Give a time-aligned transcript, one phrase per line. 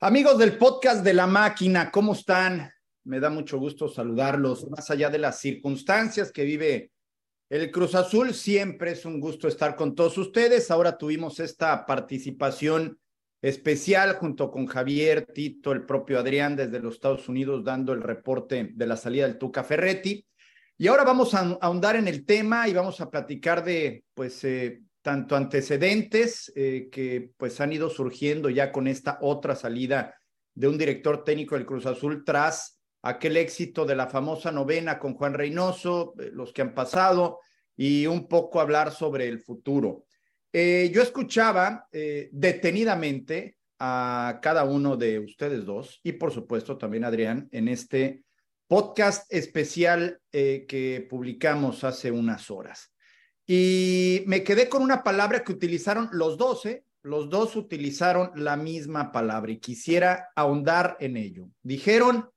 [0.00, 2.70] Amigos del podcast de la máquina, ¿cómo están?
[3.02, 4.70] Me da mucho gusto saludarlos.
[4.70, 6.92] Más allá de las circunstancias que vive
[7.50, 10.70] el Cruz Azul, siempre es un gusto estar con todos ustedes.
[10.70, 13.00] Ahora tuvimos esta participación
[13.42, 18.70] especial junto con Javier, Tito, el propio Adrián desde los Estados Unidos dando el reporte
[18.72, 20.24] de la salida del Tuca Ferretti.
[20.76, 24.80] Y ahora vamos a ahondar en el tema y vamos a platicar de, pues, eh,
[25.08, 30.14] tanto antecedentes eh, que pues han ido surgiendo ya con esta otra salida
[30.54, 35.14] de un director técnico del Cruz Azul tras aquel éxito de la famosa novena con
[35.14, 37.38] Juan Reynoso, eh, los que han pasado,
[37.74, 40.04] y un poco hablar sobre el futuro.
[40.52, 47.48] Eh, yo escuchaba detenidamente a cada uno de ustedes dos y por supuesto también Adrián
[47.50, 48.24] en este
[48.66, 52.92] podcast especial que publicamos hace unas horas.
[53.50, 56.84] Y me quedé con una palabra que utilizaron los dos, ¿eh?
[57.02, 61.48] Los dos utilizaron la misma palabra y quisiera ahondar en ello.
[61.62, 62.28] Dijeron,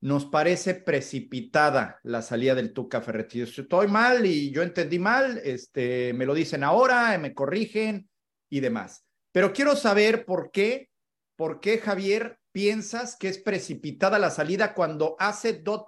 [0.00, 3.40] nos parece precipitada la salida del Tuca Ferretti.
[3.40, 8.08] Estoy mal y yo entendí mal, este, me lo dicen ahora, me corrigen
[8.48, 9.04] y demás.
[9.32, 10.90] Pero quiero saber por qué,
[11.34, 15.86] por qué Javier piensas que es precipitada la salida cuando hace dos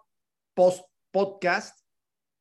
[0.53, 1.79] post podcast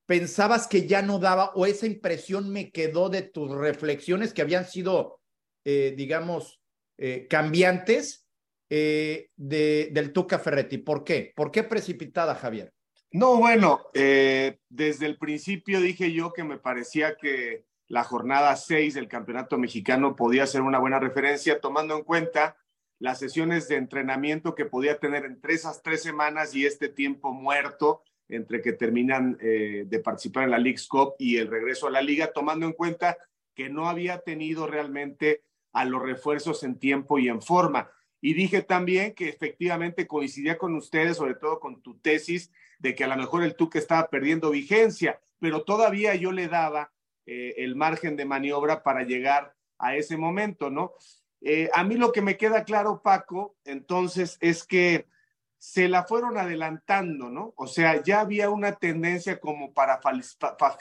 [0.07, 4.65] pensabas que ya no daba o esa impresión me quedó de tus reflexiones que habían
[4.65, 5.19] sido,
[5.65, 6.59] eh, digamos,
[6.97, 8.25] eh, cambiantes
[8.69, 10.79] eh, de, del Tuca Ferretti?
[10.79, 11.33] ¿Por qué?
[11.35, 12.73] ¿Por qué precipitada, Javier?
[13.11, 19.07] No, bueno, desde el principio dije yo que me parecía que la jornada 6 del
[19.07, 22.57] Campeonato Mexicano podía ser una buena referencia, tomando en cuenta
[22.99, 28.03] las sesiones de entrenamiento que podía tener entre esas tres semanas y este tiempo muerto
[28.29, 32.01] entre que terminan eh, de participar en la League's Cup y el regreso a la
[32.01, 33.17] liga, tomando en cuenta
[33.55, 37.89] que no había tenido realmente a los refuerzos en tiempo y en forma.
[38.21, 43.03] Y dije también que efectivamente coincidía con ustedes, sobre todo con tu tesis, de que
[43.03, 46.91] a lo mejor el Tuque estaba perdiendo vigencia, pero todavía yo le daba
[47.25, 50.93] eh, el margen de maniobra para llegar a ese momento, ¿no?
[51.41, 55.05] Eh, a mí lo que me queda claro, Paco, entonces, es que
[55.57, 57.53] se la fueron adelantando, ¿no?
[57.57, 59.99] O sea, ya había una tendencia como para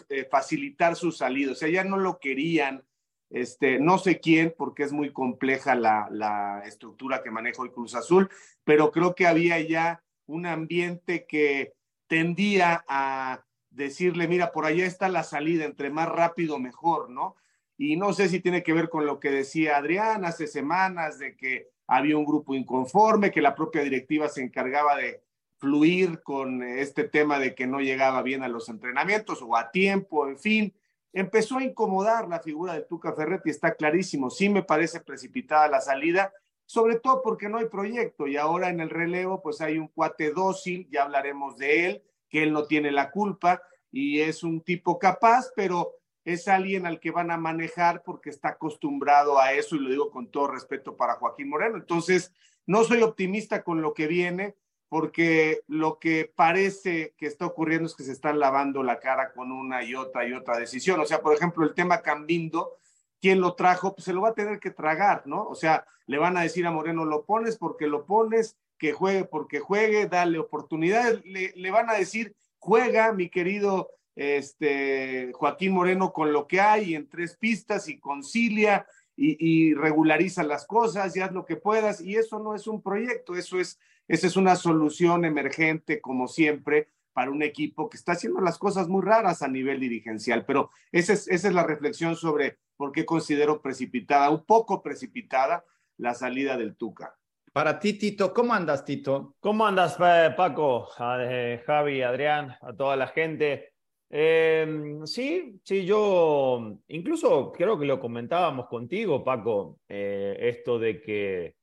[0.08, 2.84] eh, facilitar su salida, o sea, ya no lo querían,
[3.30, 8.28] este, no sé quién, porque es muy compleja la, estructura que maneja el Cruz Azul,
[8.64, 11.72] pero creo que había ya un ambiente que
[12.06, 17.36] tendía a decirle, mira, por allá está la salida, entre más rápido mejor, ¿no?
[17.78, 21.36] Y no sé si tiene que ver con lo que decía Adrián hace semanas de
[21.36, 25.22] que había un grupo inconforme, que la propia directiva se encargaba de
[25.58, 30.28] fluir con este tema de que no llegaba bien a los entrenamientos o a tiempo,
[30.28, 30.74] en fin.
[31.12, 34.28] Empezó a incomodar la figura de Tuca Ferretti, está clarísimo.
[34.28, 36.32] Sí me parece precipitada la salida,
[36.66, 40.32] sobre todo porque no hay proyecto y ahora en el relevo pues hay un cuate
[40.32, 44.98] dócil, ya hablaremos de él, que él no tiene la culpa y es un tipo
[44.98, 45.94] capaz, pero
[46.26, 50.10] es alguien al que van a manejar porque está acostumbrado a eso y lo digo
[50.10, 51.76] con todo respeto para Joaquín Moreno.
[51.76, 52.34] Entonces,
[52.66, 54.56] no soy optimista con lo que viene
[54.88, 59.52] porque lo que parece que está ocurriendo es que se están lavando la cara con
[59.52, 60.98] una y otra y otra decisión.
[60.98, 62.72] O sea, por ejemplo, el tema Cambindo,
[63.20, 63.94] ¿quién lo trajo?
[63.94, 65.44] Pues se lo va a tener que tragar, ¿no?
[65.44, 69.24] O sea, le van a decir a Moreno, lo pones porque lo pones, que juegue
[69.24, 76.12] porque juegue, dale oportunidades, le, le van a decir, juega, mi querido este, Joaquín Moreno
[76.12, 78.86] con lo que hay en tres pistas y concilia
[79.18, 82.00] y, regulariza las cosas y haz lo que puedas.
[82.00, 83.78] Y eso no es un proyecto, eso es,
[84.08, 88.88] esa es una solución emergente, como siempre, para un equipo que está haciendo las cosas
[88.88, 90.44] muy raras a nivel dirigencial.
[90.44, 95.64] Pero esa es, esa es la reflexión sobre por qué considero precipitada, un poco precipitada,
[95.98, 97.16] la salida del Tuca.
[97.54, 99.34] Para ti, Tito, ¿cómo andas, Tito?
[99.40, 99.96] ¿Cómo andas,
[100.36, 100.88] Paco,
[101.20, 103.75] eh, Javi, Adrián, a toda la gente?
[104.08, 111.56] Em, sí, sí, yo incluso creo que lo comentábamos contigo, Paco, eh, esto de que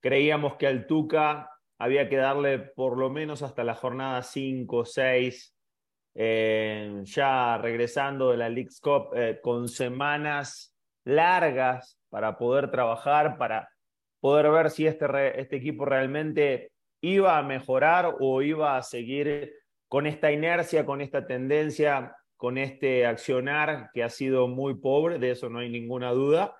[0.00, 5.54] creíamos que al Tuca había que darle por lo menos hasta la jornada 5, 6,
[6.14, 10.74] eh, ya regresando de la League's Cup eh, con semanas
[11.04, 13.68] largas para poder trabajar, para
[14.20, 16.72] poder ver si este, este equipo realmente
[17.02, 19.52] iba a mejorar o iba a seguir
[19.88, 25.30] con esta inercia, con esta tendencia, con este accionar que ha sido muy pobre, de
[25.30, 26.56] eso no hay ninguna duda.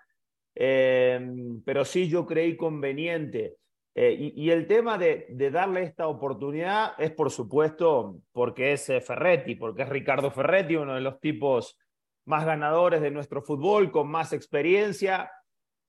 [0.54, 1.20] Eh,
[1.64, 3.56] pero sí yo creí conveniente.
[3.96, 9.54] Eh, y, el tema de, darle esta oportunidad es, por supuesto, porque es eh, Ferretti,
[9.54, 11.78] porque es Ricardo Ferretti, uno de los tipos
[12.24, 15.30] más ganadores de nuestro fútbol, con más experiencia.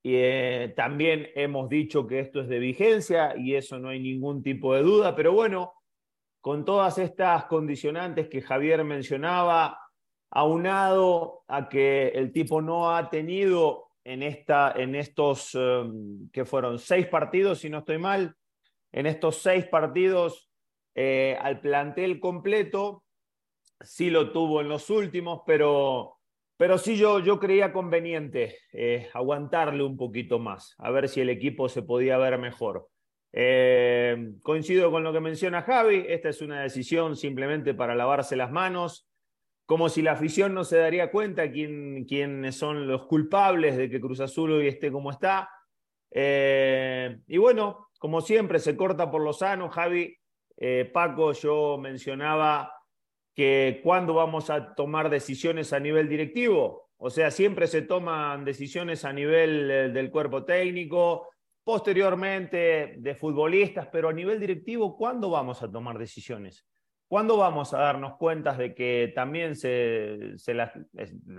[0.03, 4.75] eh, también hemos dicho que esto es de vigencia y eso no hay ningún tipo
[4.75, 5.73] de duda, pero bueno,
[6.45, 9.79] con todas estas condicionantes que Javier mencionaba,
[10.29, 16.77] aunado a que el tipo no ha tenido en, esta, en estos, em, que fueron
[16.77, 18.35] seis partidos, si no estoy mal,
[18.91, 20.47] en estos seis partidos
[20.93, 23.03] eh, al plantel completo,
[23.81, 26.19] sí lo tuvo en los últimos, pero,
[26.57, 31.29] pero sí yo, yo creía conveniente eh, aguantarle un poquito más, a ver si el
[31.29, 32.87] equipo se podía ver mejor.
[33.37, 38.49] Eh, coincido con lo que menciona Javi, esta es una decisión simplemente para lavarse las
[38.49, 39.09] manos,
[39.65, 43.99] como si la afición no se daría cuenta quién, quiénes son los culpables de que
[43.99, 45.49] Cruz Azul hoy esté como está.
[46.11, 50.15] Eh, y bueno, como siempre, se corta por lo sano, Javi.
[50.55, 52.71] Eh, Paco, yo mencionaba
[53.35, 59.03] que cuando vamos a tomar decisiones a nivel directivo, o sea, siempre se toman decisiones
[59.03, 61.27] a nivel del cuerpo técnico,
[61.65, 66.63] posteriormente de futbolistas, pero a nivel directivo, ¿cuándo vamos a tomar decisiones?
[67.07, 70.71] ¿Cuándo vamos a darnos cuenta de que también se, la,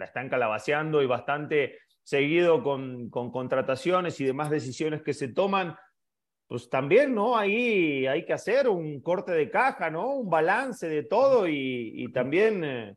[0.00, 5.76] están calabaceando y bastante seguido con, contrataciones y demás decisiones que se toman?
[6.48, 7.36] Pues también, ¿no?
[7.36, 10.10] Ahí hay que hacer un corte de caja, ¿no?
[10.10, 12.94] Un balance de todo y, también eh,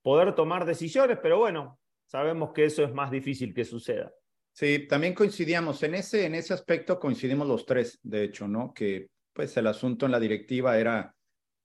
[0.00, 4.12] poder tomar decisiones, pero bueno, sabemos que eso es más difícil que suceda.
[4.52, 8.72] Sí, también coincidíamos en ese, en ese aspecto, coincidimos los tres, de hecho, ¿no?
[8.74, 11.14] Que pues el asunto en la directiva era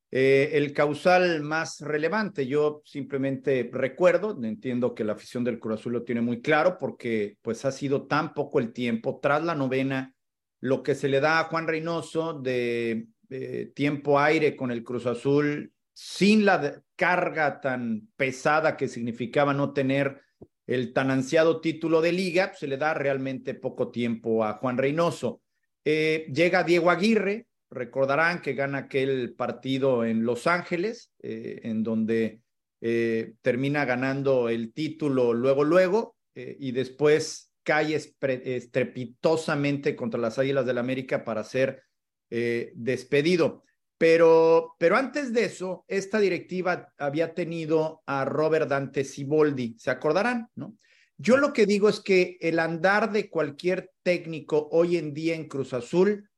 [0.10, 2.48] eh, el causal más relevante.
[2.48, 7.38] Yo simplemente recuerdo, entiendo que la afición del Cruz Azul lo tiene muy claro porque
[7.42, 10.13] pues ha sido tan poco el tiempo tras la novena,
[10.62, 15.06] lo que se le da a Juan Reynoso de eh, tiempo aire con el Cruz
[15.06, 20.22] Azul sin la carga tan pesada que significaba no tener
[20.68, 25.42] el tan ansiado título de liga, se le da realmente poco tiempo a Juan Reynoso.
[25.86, 32.42] Eh, llega Diego Aguirre, recordarán que gana aquel partido en Los Ángeles, eh, en donde
[32.81, 40.75] eh, termina ganando el título luego, luego, y después cae estrepitosamente contra las Águilas del
[40.75, 41.81] la América para ser
[42.30, 43.64] despedido.
[43.97, 50.49] Pero, pero antes de eso, esta directiva había tenido a Robert Dante Siboldi, ¿se acordarán?
[50.55, 50.77] ¿No?
[51.17, 55.47] Yo lo que digo es que el andar de cualquier técnico hoy en día en
[55.47, 56.29] Cruz Azul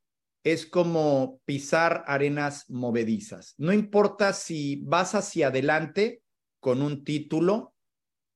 [0.44, 3.56] es como pisar arenas movedizas.
[3.58, 6.22] No importa si vas hacia adelante
[6.62, 7.74] con un título,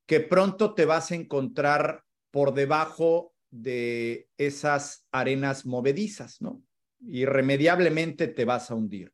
[0.06, 6.62] que pronto te vas a encontrar por debajo de esas arenas movedizas, ¿no?
[7.08, 9.12] Irremediablemente te vas a hundir.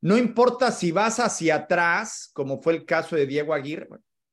[0.00, 3.88] No importa si vas hacia atrás, como fue el caso de Diego Aguirre,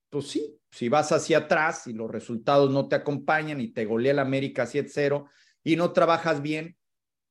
[0.10, 4.12] pues sí, si vas hacia atrás y los resultados no te acompañan y te golea
[4.12, 5.28] el América 7-0
[5.64, 6.78] y no trabajas bien,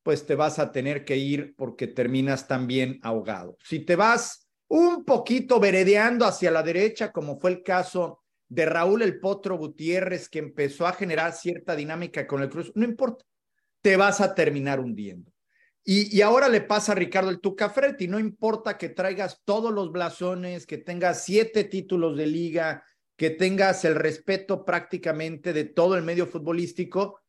[0.03, 3.57] pues te vas a tener que ir porque terminas también ahogado.
[3.63, 9.03] Si te vas un poquito veredeando hacia la derecha, como fue el caso de Raúl
[9.03, 13.25] El Potro Gutiérrez, que empezó a generar cierta dinámica con el Cruz, no importa,
[13.81, 15.34] te vas a terminar hundiendo.
[15.87, 19.93] Y, ahora le pasa a Ricardo el Tuca Ferretti, no importa que traigas todos los
[19.93, 22.85] blasones, que tengas siete títulos de liga,
[23.17, 27.21] que tengas el respeto prácticamente de todo el medio futbolístico,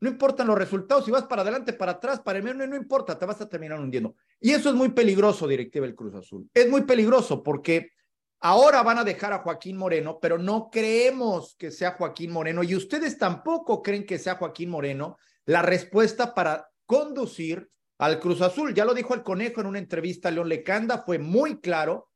[0.00, 3.18] no importan los resultados, si vas para adelante, para atrás, para el medio, no importa,
[3.18, 4.14] te vas a terminar hundiendo.
[4.38, 6.48] Y eso es muy peligroso, directiva del Cruz Azul.
[6.54, 7.92] Es muy peligroso porque
[8.40, 12.76] ahora van a dejar a Joaquín Moreno, pero no creemos que sea Joaquín Moreno y
[12.76, 15.16] ustedes tampoco creen que sea Joaquín Moreno
[15.46, 18.74] la respuesta para conducir al Cruz Azul.
[18.74, 22.10] Ya lo dijo el conejo en una entrevista a León Lecanda, fue muy claro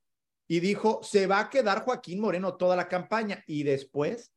[0.49, 4.33] y dijo, se va a quedar Joaquín Moreno toda la campaña y después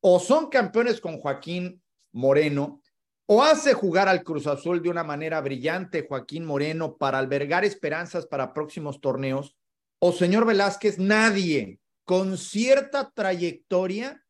[0.00, 2.82] o son campeones con Joaquín Moreno
[3.26, 8.26] o hace jugar al Cruz Azul de una manera brillante Joaquín Moreno para albergar esperanzas
[8.26, 9.56] para próximos torneos
[10.00, 14.24] o señor Velázquez, nadie con cierta trayectoria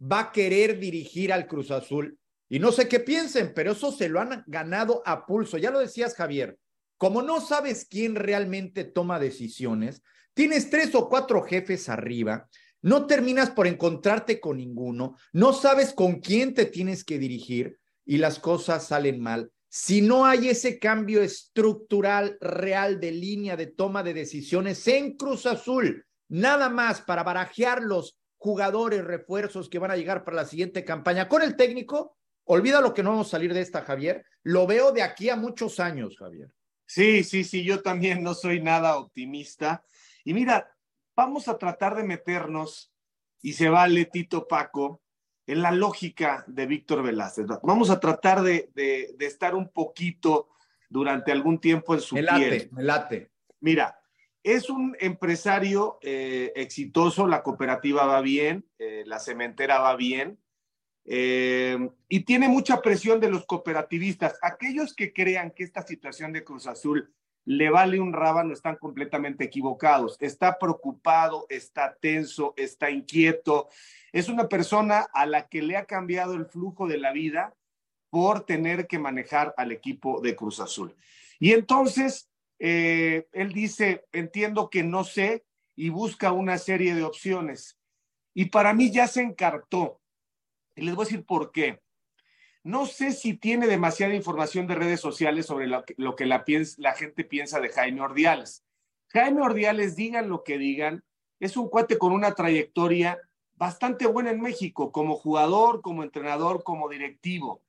[0.00, 2.18] va a querer dirigir al Cruz Azul
[2.52, 5.56] y no sé qué piensen, pero eso se lo han ganado a pulso.
[5.56, 6.58] Ya lo decías, Javier.
[6.98, 10.02] Como no sabes quién realmente toma decisiones,
[10.34, 12.50] tienes tres o cuatro jefes arriba,
[12.82, 18.18] no terminas por encontrarte con ninguno, no sabes con quién te tienes que dirigir y
[18.18, 19.50] las cosas salen mal.
[19.70, 25.46] Si no hay ese cambio estructural real de línea de toma de decisiones en Cruz
[25.46, 30.84] Azul, nada más para barajear los jugadores, refuerzos que van a llegar para la siguiente
[30.84, 34.24] campaña con el técnico, Olvida lo que no vamos a salir de esta, Javier.
[34.42, 36.52] Lo veo de aquí a muchos años, Javier.
[36.86, 39.84] Sí, sí, sí, yo también no soy nada optimista.
[40.24, 40.74] Y mira,
[41.16, 42.92] vamos a tratar de meternos,
[43.40, 45.02] y se vale Tito Paco,
[45.46, 47.46] en la lógica de Víctor Velázquez.
[47.62, 48.70] Vamos a tratar de,
[49.18, 50.50] estar un poquito
[50.88, 53.30] durante algún tiempo en su me late, Me late.
[53.60, 53.98] Mira,
[54.42, 60.38] es un empresario eh, exitoso, la cooperativa va bien, eh, la cementera va bien,
[61.04, 64.38] eh, y tiene mucha presión de los cooperativistas.
[64.42, 67.12] Aquellos que crean que esta situación de Cruz Azul
[67.44, 70.16] le vale un rábano están completamente equivocados.
[70.20, 73.68] Está preocupado, está tenso, está inquieto.
[74.12, 77.54] Es una persona a la que le ha cambiado el flujo de la vida
[78.10, 80.94] por tener que manejar al equipo de Cruz Azul.
[81.40, 85.44] Y entonces, eh, él dice, entiendo que no sé
[85.74, 87.78] y busca una serie de opciones.
[88.34, 90.01] Y para mí ya se encartó.
[90.74, 91.80] Y les voy a decir por qué.
[92.64, 95.84] No sé si tiene demasiada información de redes sociales sobre lo
[96.16, 98.64] que, la, gente piensa de Jaime Ordiales.
[99.08, 101.04] Jaime Ordiales, digan lo que digan,
[101.40, 103.20] es un cuate con una trayectoria
[103.54, 107.62] bastante buena en México, como jugador, como entrenador, como directivo.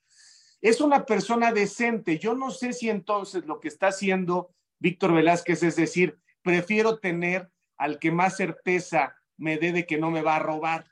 [0.61, 2.19] Es una persona decente.
[2.19, 7.49] Yo no sé si entonces lo que está haciendo Víctor Velázquez es decir, prefiero tener
[7.77, 10.85] al que más certeza me dé de que no me va a robar.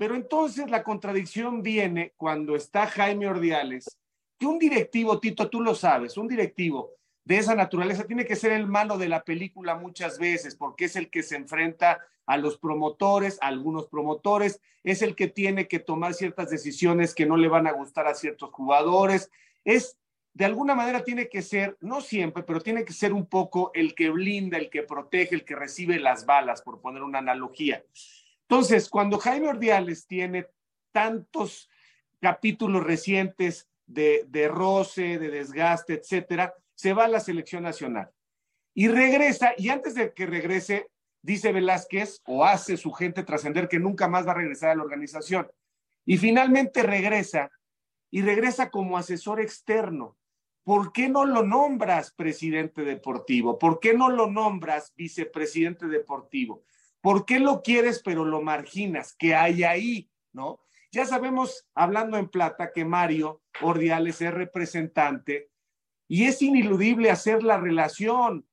[0.00, 3.98] Pero entonces la contradicción viene cuando está Jaime Ordiales,
[4.38, 6.92] que un directivo, Tito, tú lo sabes, un directivo
[7.22, 10.96] de esa naturaleza tiene que ser el malo de la película muchas veces, porque es
[10.96, 15.80] el que se enfrenta a los promotores, a algunos promotores, es el que tiene que
[15.80, 19.30] tomar ciertas decisiones que no le van a gustar a ciertos jugadores,
[19.66, 19.98] es
[20.32, 23.94] de alguna manera tiene que ser, no siempre, pero tiene que ser un poco el
[23.94, 27.84] que blinda, el que protege, el que recibe las balas, por poner una analogía.
[28.50, 30.48] Entonces, cuando Jaime Ordiales tiene
[30.90, 31.70] tantos
[32.20, 38.10] capítulos recientes de, de roce, de desgaste, etcétera, se va a la selección nacional
[38.74, 40.88] y regresa, y antes de que regrese,
[41.22, 44.82] dice Velázquez o hace su gente trascender que nunca más va a regresar a la
[44.82, 45.48] organización.
[46.04, 47.52] Y finalmente regresa
[48.10, 50.16] y regresa como asesor externo.
[50.64, 53.60] ¿Por qué no lo nombras presidente deportivo?
[53.60, 56.64] ¿Por qué no lo nombras vicepresidente deportivo?
[57.00, 59.14] ¿Por qué lo quieres pero lo marginas?
[59.18, 60.10] ¿Qué hay ahí?
[60.32, 60.60] ¿No?
[60.92, 65.50] Ya sabemos, hablando en plata, que Mario Ordiales es representante
[66.08, 68.46] y es ineludible hacer la relación,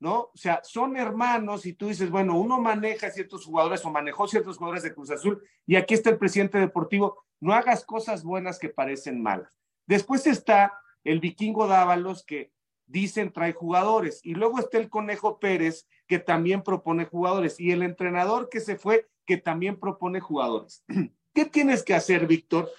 [0.00, 0.30] ¿no?
[0.34, 4.56] O sea, son hermanos y tú dices, bueno, uno maneja ciertos jugadores o manejó ciertos
[4.56, 8.70] jugadores de Cruz Azul y aquí está el presidente deportivo, no hagas cosas buenas que
[8.70, 9.60] parecen malas.
[9.86, 10.72] Después está
[11.04, 12.53] el vikingo Dávalos que
[12.86, 14.20] dicen trae jugadores.
[14.24, 17.58] Y luego está el Conejo Pérez, que también propone jugadores.
[17.58, 20.84] Y el entrenador que se fue, que también propone jugadores.
[21.34, 22.70] ¿Qué tienes que hacer, Víctor?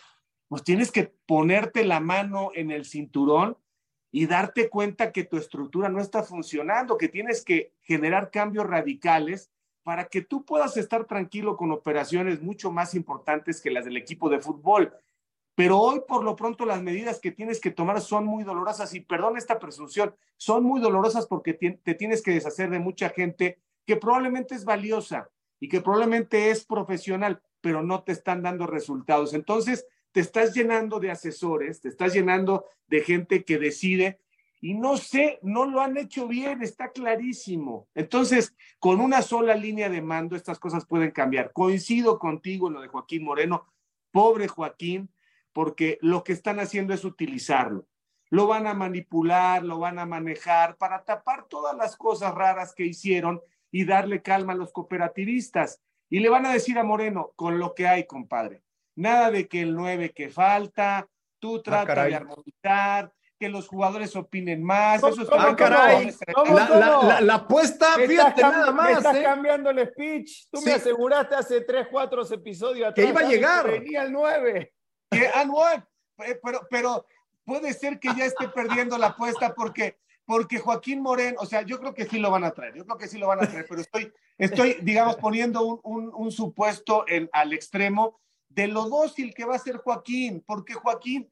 [0.48, 3.58] Pues tienes que ponerte la mano en el cinturón
[4.12, 9.52] y darte cuenta que tu estructura no está funcionando, que tienes que generar cambios radicales
[9.84, 14.30] para que tú puedas estar tranquilo con operaciones mucho más importantes que las del equipo
[14.30, 14.94] de fútbol.
[15.56, 19.00] Pero hoy, por lo pronto, las medidas que tienes que tomar son muy dolorosas y
[19.00, 23.96] perdón esta presunción, son muy dolorosas porque te tienes que deshacer de mucha gente que
[23.96, 29.34] probablemente es valiosa y que probablemente es profesional, pero no te están dando resultados.
[29.34, 34.20] Entonces, te estás llenando de asesores, te estás llenando de gente que decide
[34.62, 37.88] y no sé, no lo han hecho bien, está clarísimo.
[37.94, 41.52] Entonces, con una sola línea de mando, estas cosas pueden cambiar.
[41.54, 43.68] Coincido contigo en lo de Joaquín Moreno,
[44.12, 45.10] pobre Joaquín,
[45.56, 47.88] porque lo que están haciendo es utilizarlo.
[48.30, 52.86] Lo van a manipular, lo van a manejar para tapar todas las cosas raras que
[52.86, 55.82] hicieron y darle calma a los cooperativistas.
[56.10, 58.64] Y le van a decir a Moreno, con lo que hay, compadre.
[58.98, 61.08] Nada de que el 9 que falta,
[61.40, 65.02] tú ah, trata de armonizar, que los jugadores opinen más.
[65.02, 66.14] Eso es ah, caray.
[67.22, 68.88] La, apuesta, fíjate nada más.
[68.88, 69.24] Me estás ¿eh?
[69.24, 70.50] cambiando el speech.
[70.52, 73.06] Tú me aseguraste hace 3, 4 episodios atrás.
[73.06, 73.72] Que iba a llegar.
[73.72, 74.75] venía el 9
[75.20, 77.06] que eh, pero, pero
[77.44, 81.80] puede ser que ya esté perdiendo la apuesta porque, porque Joaquín Moreno, o sea, yo
[81.80, 83.66] creo que sí lo van a traer, yo creo que sí lo van a traer,
[83.68, 88.20] pero estoy, estoy digamos, poniendo un, un, supuesto al extremo
[88.50, 91.30] de lo dócil que va a ser Joaquín, porque Joaquín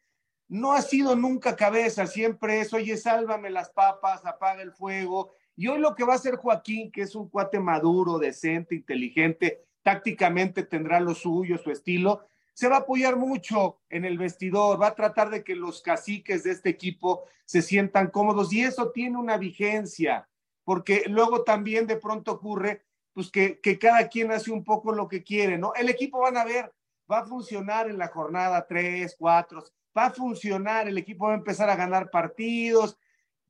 [0.48, 5.32] no ha sido nunca cabeza, siempre es, oye, sálvame las papas, apaga el fuego.
[5.56, 9.64] Y hoy lo que va a hacer Joaquín, que es un cuate maduro, decente, inteligente,
[9.82, 14.88] tácticamente tendrá lo suyo, su estilo, se va a apoyar mucho en el vestidor, va
[14.88, 19.18] a tratar de que los caciques de este equipo se sientan cómodos y eso tiene
[19.18, 20.30] una vigencia,
[20.64, 25.08] porque luego también de pronto ocurre pues que, que cada quien hace un poco lo
[25.08, 25.74] que quiere, ¿no?
[25.76, 26.74] El equipo van a ver,
[27.12, 29.64] va a funcionar en la jornada 3, 4,
[29.96, 32.98] va a funcionar, el equipo va a empezar a ganar partidos,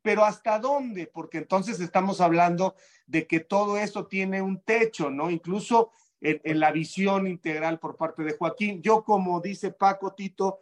[0.01, 1.07] pero ¿hasta dónde?
[1.07, 2.75] Porque entonces estamos hablando
[3.07, 5.31] de que todo esto tiene un techo, ¿no?
[5.31, 5.91] Incluso
[6.23, 8.81] en, la visión integral por parte de Joaquín.
[8.81, 10.59] Yo, como dice Paco Tito,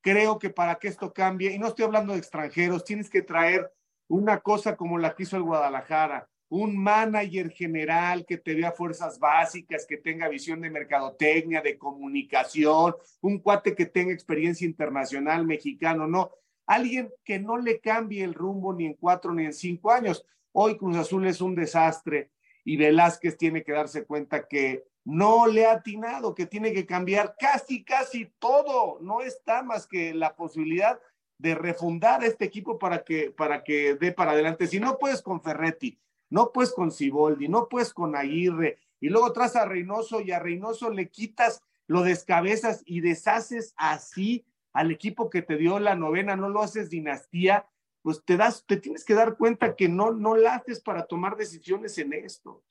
[0.00, 3.72] creo que para que esto cambie, y no estoy hablando de extranjeros, tienes que traer
[4.08, 9.18] una cosa como la que hizo el Guadalajara, un manager general que te vea fuerzas
[9.18, 16.06] básicas, que tenga visión de mercadotecnia, de comunicación, un cuate que tenga experiencia internacional mexicano,
[16.06, 16.32] no,
[16.66, 20.26] alguien que no le cambie el rumbo ni en cuatro ni en cinco años.
[20.52, 22.30] Hoy Cruz Azul es un desastre
[22.64, 27.36] y Velázquez tiene que darse cuenta que no le ha atinado, que tiene que cambiar
[27.38, 28.98] casi, casi todo.
[29.00, 30.98] No está más que la posibilidad
[31.38, 34.66] de refundar este equipo para que, para que dé para adelante.
[34.66, 35.98] Si no puedes con Ferretti,
[36.30, 40.38] no puedes con Ciboldi, no puedes con Aguirre, y luego traes a Reynoso y a
[40.38, 46.36] Reynoso le quitas, lo descabezas y deshaces así al equipo que te dio la novena,
[46.36, 47.68] no lo haces dinastía,
[48.02, 51.36] pues te das, te tienes que dar cuenta que no, no la haces para tomar
[51.36, 52.64] decisiones en esto.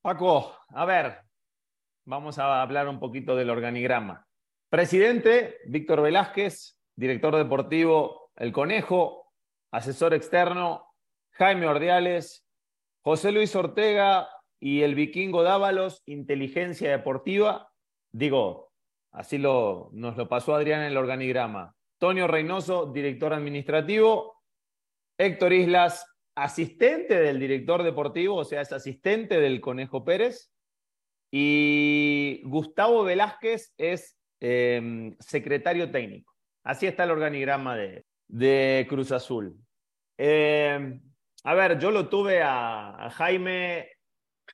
[0.00, 1.18] Paco, a ver,
[2.10, 4.26] vamos a hablar un poquito del organigrama.
[4.68, 9.32] Presidente, Víctor Velázquez, director deportivo, El Conejo,
[9.70, 10.86] asesor externo,
[11.30, 12.44] Jaime Ordiales,
[13.02, 17.70] José Luis Ortega y el vikingo Dávalos, inteligencia deportiva.
[18.10, 18.72] Digo,
[19.12, 21.76] así lo, nos lo pasó Adrián en el organigrama.
[21.98, 24.42] Tonio Reynoso, director administrativo.
[25.16, 30.50] Héctor Islas, asistente del director deportivo, o sea, es asistente del Conejo Pérez.
[31.30, 36.32] Y Gustavo Velázquez es em, secretario técnico.
[36.64, 39.56] Así está el organigrama de, Cruz Azul.
[40.18, 41.00] Em,
[41.44, 43.88] a ver, yo lo tuve a, Jaime,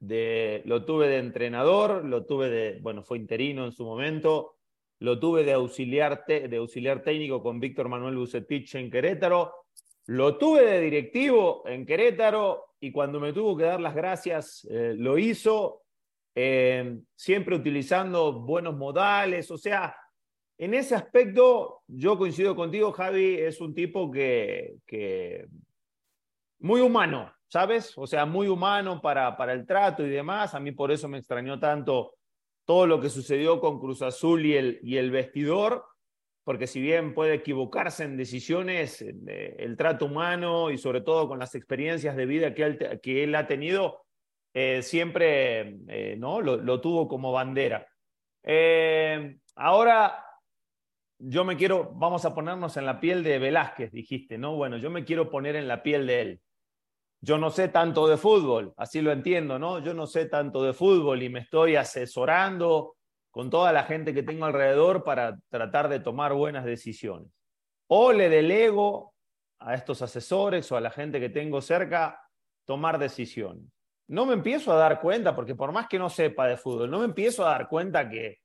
[0.00, 4.56] lo tuve de entrenador, lo tuve de, bueno, fue interino en su momento,
[5.00, 9.52] lo tuve de auxiliar, de auxiliar técnico con Víctor Manuel Bucetich en Querétaro,
[10.06, 14.94] lo tuve de directivo en Querétaro y cuando me tuvo que dar las gracias eh,
[14.96, 15.82] lo hizo,
[16.38, 19.96] eh, siempre utilizando buenos modales, o sea,
[20.58, 24.76] en ese aspecto yo coincido contigo, Javi, es un tipo que,
[26.58, 27.96] muy humano, ¿sabes?
[27.96, 30.54] O sea, muy humano para, el trato y demás.
[30.54, 32.14] A mí por eso me extrañó tanto
[32.66, 35.86] todo lo que sucedió con Cruz Azul y el, vestidor,
[36.44, 41.38] porque si bien puede equivocarse en decisiones, eh, el trato humano y sobre todo con
[41.38, 44.05] las experiencias de vida que él ha tenido,
[44.56, 46.40] eh, siempre eh, ¿no?
[46.40, 47.86] Lo, tuvo como bandera.
[49.56, 50.24] ahora
[51.18, 54.56] yo me quiero, vamos a ponernos en la piel de Velázquez, dijiste, ¿no?
[54.56, 56.40] Bueno, yo me quiero poner en la piel de él
[57.20, 59.78] yo no sé tanto de fútbol, así lo entiendo, ¿no?
[59.80, 62.96] Yo no sé tanto de fútbol y me estoy asesorando
[63.30, 67.28] con toda la gente que tengo alrededor para tratar de tomar buenas decisiones.
[67.88, 69.14] O le delego
[69.58, 72.20] a estos asesores o a la gente que tengo cerca
[72.64, 73.64] tomar decisiones.
[74.08, 77.00] No me empiezo a dar cuenta, porque por más que no sepa de fútbol, no
[77.00, 78.40] me empiezo a dar cuenta que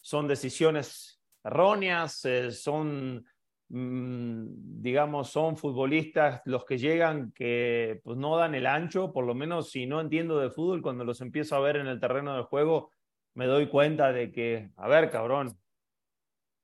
[0.00, 3.24] son decisiones erróneas, eh, son
[3.68, 9.34] Mm, digamos, son futbolistas los que llegan que pues, no dan el ancho, por lo
[9.34, 12.44] menos si no entiendo de fútbol, cuando los empiezo a ver en el terreno de
[12.44, 12.92] juego,
[13.34, 15.58] me doy cuenta de que, a ver, cabrón,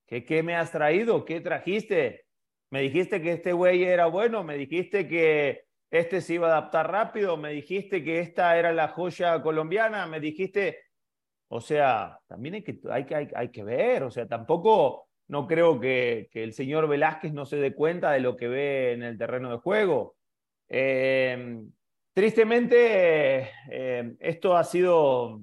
[0.07, 1.25] ¿qué, qué me has traído?
[1.25, 2.27] ¿Qué trajiste?
[2.71, 6.91] Me dijiste que este güey era bueno, me dijiste que este se iba a adaptar
[6.91, 10.79] rápido, me dijiste que esta era la joya colombiana, me dijiste,
[11.49, 15.81] o sea, también hay que, hay, hay, hay que ver, o sea, tampoco no creo
[15.81, 19.51] que, el señor Velázquez no se dé cuenta de lo que ve en el terreno
[19.51, 20.17] de juego.
[20.69, 21.63] Eh,
[22.13, 25.41] tristemente, eh, esto ha sido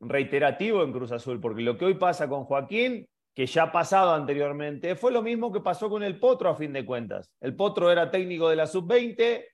[0.00, 4.14] reiterativo en Cruz Azul, porque lo que hoy pasa con Joaquín, que ya ha pasado
[4.14, 7.30] anteriormente, fue lo mismo que pasó con el Potro a fin de cuentas.
[7.40, 9.44] El Potro era técnico de la sub-20,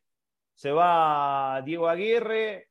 [0.60, 2.68] se va Diego Aguirre,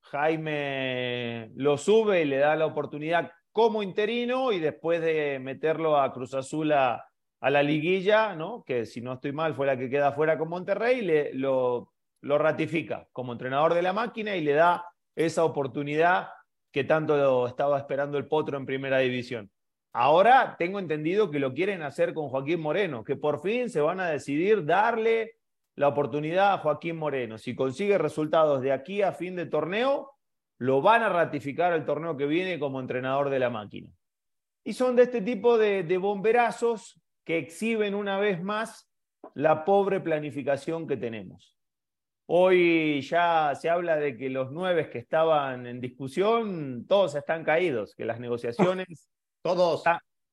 [0.00, 6.12] Jaime lo sube y le da la oportunidad como interino y después de meterlo a
[6.12, 7.06] Cruz Azul a,
[7.40, 8.64] la liguilla, ¿no?
[8.66, 12.36] que si no estoy mal fue la que queda fuera con Monterrey, le, lo, lo
[12.36, 16.30] ratifica como entrenador de la máquina y le da esa oportunidad
[16.72, 19.48] que tanto estaba esperando el Potro en primera división.
[19.92, 24.00] Ahora tengo entendido que lo quieren hacer con Joaquín Moreno, que por fin se van
[24.00, 25.36] a decidir darle
[25.80, 27.38] la oportunidad a Joaquín Moreno.
[27.38, 30.12] Si consigue resultados de aquí a fin de torneo,
[30.58, 33.88] lo van a ratificar el torneo que viene como entrenador de la máquina.
[34.62, 38.90] Y son de este tipo de, bomberazos que exhiben una vez más
[39.32, 41.56] la pobre planificación que tenemos.
[42.26, 47.94] Hoy ya se habla de que los nueve que estaban en discusión, todos están caídos,
[47.94, 49.08] que las negociaciones
[49.42, 49.82] todos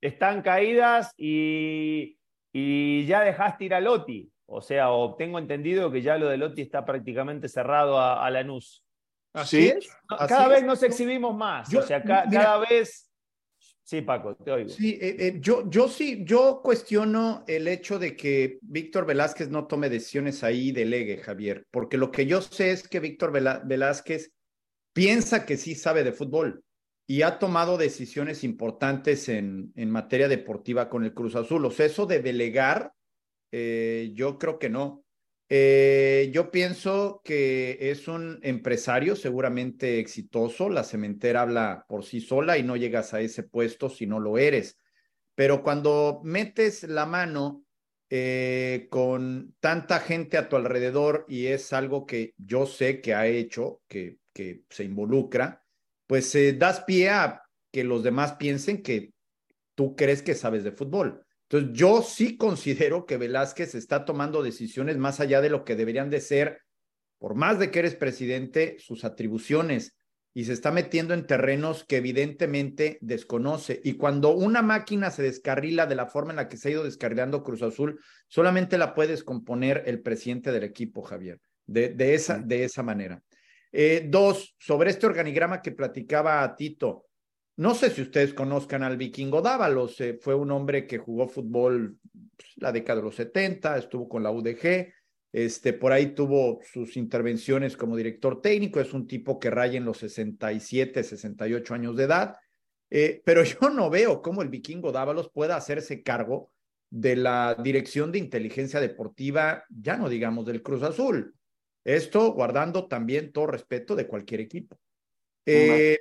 [0.02, 2.18] están, caídas y,
[2.54, 4.30] ya dejaste ir a Lotti.
[4.48, 8.84] O sea, tengo entendido que ya lo de Lotti está prácticamente cerrado a, a Lanús.
[9.46, 9.74] ¿Sí?
[10.28, 11.72] cada vez nos exhibimos más.
[11.74, 13.08] o sea, cada vez
[13.88, 14.68] Sí, Paco, te oigo.
[14.68, 19.66] Sí, eh, eh, yo, yo sí, yo cuestiono el hecho de que Víctor Velázquez no
[19.66, 24.34] tome decisiones ahí y delegue, Javier, porque lo que yo sé es que Víctor Velázquez
[24.92, 26.66] piensa que sí sabe de fútbol
[27.08, 31.64] y ha tomado decisiones importantes en, en materia deportiva con el Cruz Azul.
[31.64, 32.92] O sea, eso de delegar,
[33.60, 35.04] eh, yo creo que no.
[35.50, 40.70] Eh, yo pienso que es un empresario seguramente exitoso.
[40.70, 44.38] La cementera habla por sí sola y no llegas a ese puesto si no lo
[44.38, 44.78] eres.
[45.36, 47.64] Pero cuando metes la mano
[48.10, 53.28] eh, con tanta gente a tu alrededor y es algo que yo sé que ha
[53.28, 54.20] hecho, que,
[54.70, 55.64] se involucra,
[56.06, 57.42] pues eh, das pie a
[57.72, 59.14] que los demás piensen que
[59.76, 61.27] tú crees que sabes de fútbol.
[61.50, 66.10] Entonces, yo sí considero que Velázquez está tomando decisiones más allá de lo que deberían
[66.10, 66.62] de ser,
[67.20, 69.96] por más de que eres presidente, sus atribuciones
[70.34, 73.82] y se está metiendo en terrenos que evidentemente desconoce.
[73.84, 76.84] Y cuando una máquina se descarrila de la forma en la que se ha ido
[76.84, 82.38] descarrilando Cruz Azul, solamente la puede descomponer el presidente del equipo, Javier, de, de esa,
[82.38, 83.24] de esa manera.
[83.72, 87.07] Eh, dos, sobre este organigrama que platicaba a Tito,
[87.58, 91.98] no sé si ustedes conozcan al vikingo Dávalos, eh, fue un hombre que jugó fútbol
[92.36, 94.94] pues, la década de los 70, estuvo con la UDG,
[95.34, 99.86] este, por ahí tuvo sus intervenciones como director técnico, es un tipo que raya en
[99.86, 102.36] los 67, 68 años de edad,
[102.92, 106.52] eh, pero yo no veo cómo el vikingo Dávalos pueda hacerse cargo
[106.90, 111.34] de la dirección de inteligencia deportiva, ya no digamos del Cruz Azul.
[111.84, 114.78] Esto guardando también todo respeto de cualquier equipo.
[115.46, 115.98] Eh,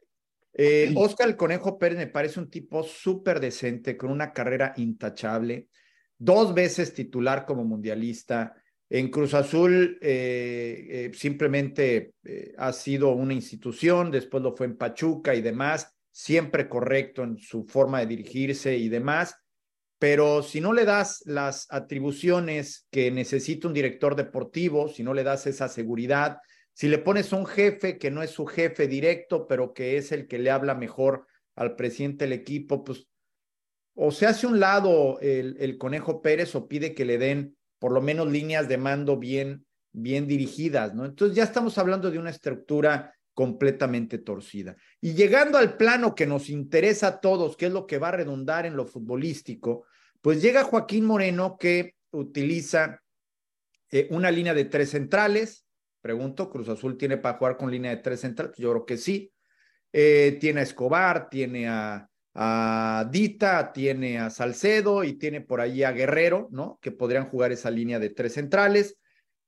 [0.56, 5.68] eh, Oscar el Conejo Pérez me parece un tipo súper decente, con una carrera intachable,
[6.18, 8.54] dos veces titular como mundialista.
[8.88, 12.14] En Cruz Azul eh, eh, simplemente
[12.56, 17.66] ha sido una institución, después lo fue en Pachuca y demás, siempre correcto en su
[17.66, 19.34] forma de dirigirse y demás,
[19.98, 25.24] pero si no le das las atribuciones que necesita un director deportivo, si no le
[25.24, 26.38] das esa seguridad,
[26.76, 30.28] si le pones un jefe que no es su jefe directo, pero que es el
[30.28, 33.08] que le habla mejor al presidente del equipo, pues
[33.94, 38.02] o se hace un lado el, Conejo Pérez o pide que le den por lo
[38.02, 41.06] menos líneas de mando bien, bien dirigidas, ¿no?
[41.06, 44.76] Entonces ya estamos hablando de una estructura completamente torcida.
[45.00, 48.18] Y llegando al plano que nos interesa a todos, que es lo que va a
[48.18, 49.86] redundar en lo futbolístico,
[50.20, 53.02] pues llega Joaquín Moreno que utiliza
[53.90, 55.65] eh, una línea de tres centrales,
[56.06, 58.56] Pregunto, ¿Cruz Azul tiene para jugar con línea de tres centrales?
[58.56, 59.32] Yo creo que sí.
[59.92, 62.08] Eh, tiene a Escobar, tiene a,
[63.10, 66.78] Dita, tiene a Salcedo y tiene por ahí a Guerrero, ¿no?
[66.80, 68.96] Que podrían jugar esa línea de tres centrales.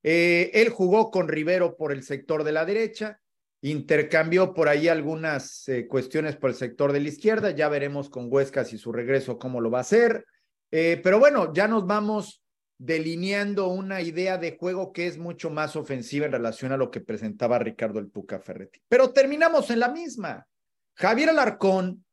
[0.02, 3.20] Eh, él jugó con Rivero por el sector de la derecha,
[3.60, 8.26] intercambió por ahí algunas eh, cuestiones por el sector de la izquierda, ya veremos con
[8.28, 10.24] Huescas y su regreso cómo lo va a hacer.
[10.68, 12.42] pero bueno, ya nos vamos
[12.78, 17.00] delineando una idea de juego que es mucho más ofensiva en relación a lo que
[17.00, 18.80] presentaba Ricardo el Tuca Ferretti.
[18.88, 20.46] Pero terminamos en la misma.
[20.94, 22.04] Javier Alarcón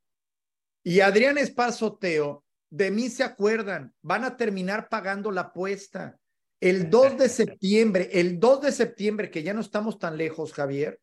[0.84, 6.17] y Adrián Espazo Teo, de mí se acuerdan, van a terminar pagando la apuesta.
[6.60, 10.99] El 2 de septiembre, el 2 de septiembre, que ya no estamos tan lejos, Javier,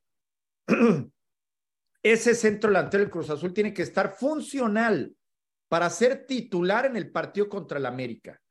[2.03, 5.15] ese centro delantero del Cruz Azul tiene que estar funcional
[5.69, 8.42] para ser titular en el partido contra el América.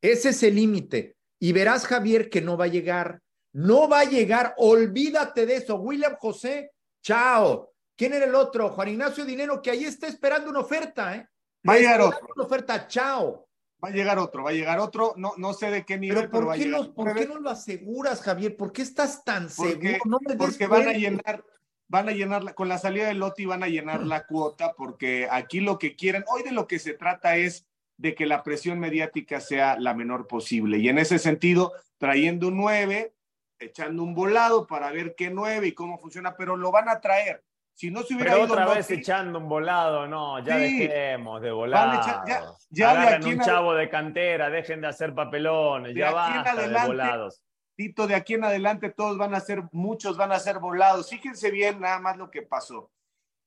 [0.00, 1.16] Ese es el límite.
[1.40, 3.20] Y verás, Javier, que no va a llegar.
[3.52, 4.54] No va a llegar.
[4.58, 5.76] Olvídate de eso.
[5.76, 7.72] William José, chao.
[7.96, 8.70] ¿Quién era el otro?
[8.70, 11.28] Juan Ignacio Dinero, que ahí está esperando una oferta, ¿eh?
[11.68, 12.28] Va a llegar otro.
[12.36, 13.48] Una oferta, chao.
[13.82, 15.14] Va a llegar otro, va a llegar otro.
[15.16, 18.22] No, no sé de qué nivel, pero, ¿por, qué, no, ¿por qué no lo aseguras,
[18.22, 18.56] Javier?
[18.56, 19.98] ¿Por qué estás tan seguro?
[20.04, 21.44] No porque van a llenar,
[21.86, 25.60] van a llenar, con la salida de Loti van a llenar la cuota, porque aquí
[25.60, 27.67] lo que quieren, hoy de lo que se trata es
[27.98, 30.78] de que la presión mediática sea la menor posible.
[30.78, 33.12] Y en ese sentido, trayendo un 9,
[33.58, 37.44] echando un volado para ver qué 9 y cómo funciona, pero lo van a traer.
[37.74, 42.24] Si no se hubiera pero otra vez echando un volado, no, ya dejemos de volar.
[42.26, 46.86] Ya, ya de aquí un chavo de cantera, dejen de hacer papelones, ya basta de
[46.86, 47.40] volados.
[47.76, 51.10] Tito, de aquí en adelante todos van a ser, muchos van a ser volados.
[51.10, 52.90] Fíjense bien nada más lo que pasó.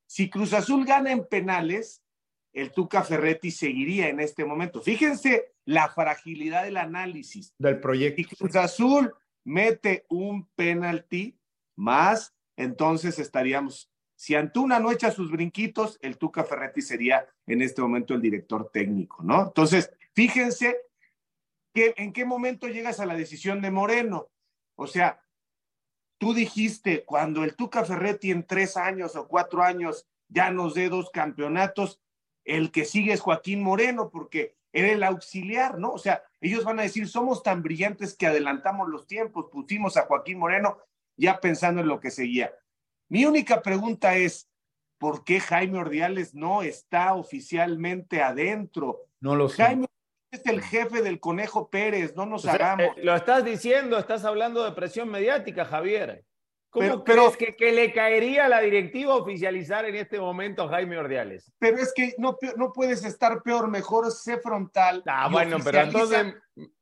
[0.06, 2.01] Si Cruz Azul gana en penales,
[2.54, 4.82] el Tuca Ferretti seguiría en este momento.
[4.82, 7.54] Fíjense la fragilidad del análisis.
[7.58, 8.22] Del proyecto.
[8.22, 11.38] Y Cruz Azul mete un penalti
[11.76, 13.90] más, entonces estaríamos.
[14.16, 18.70] Si Antuna no echa sus brinquitos, el Tuca Ferretti sería en este momento el director
[18.72, 19.48] técnico, ¿no?
[19.48, 20.78] Entonces, fíjense
[21.74, 24.30] que en qué momento llegas a la decisión de Moreno.
[24.76, 25.22] O sea,
[26.20, 30.90] tú dijiste, cuando el Tuca Ferretti en tres años o cuatro años ya nos dé
[30.90, 32.00] dos campeonatos,
[32.58, 35.92] el que sigue es Joaquín Moreno, porque era el auxiliar, ¿no?
[35.92, 40.04] O sea, ellos van a decir, somos tan brillantes que adelantamos los tiempos, pusimos a
[40.04, 40.78] Joaquín Moreno
[41.16, 42.54] ya pensando en lo que seguía.
[43.10, 44.50] Mi única pregunta es,
[44.98, 49.06] ¿por qué Jaime Ordiales no está oficialmente adentro?
[49.20, 49.64] No lo sé.
[49.64, 49.88] Jaime
[50.32, 52.98] es el jefe del Conejo Pérez, no nos hagamos.
[52.98, 56.26] Eh, lo estás diciendo, estás hablando de presión mediática, Javier.
[56.72, 60.98] ¿Cómo crees que, que, le caería a la directiva oficializar en este momento a Jaime
[60.98, 61.52] Ordiales?
[61.60, 65.04] Pero es que no, no puedes estar peor, mejor sé frontal.
[65.06, 66.34] Ah, bueno, pero entonces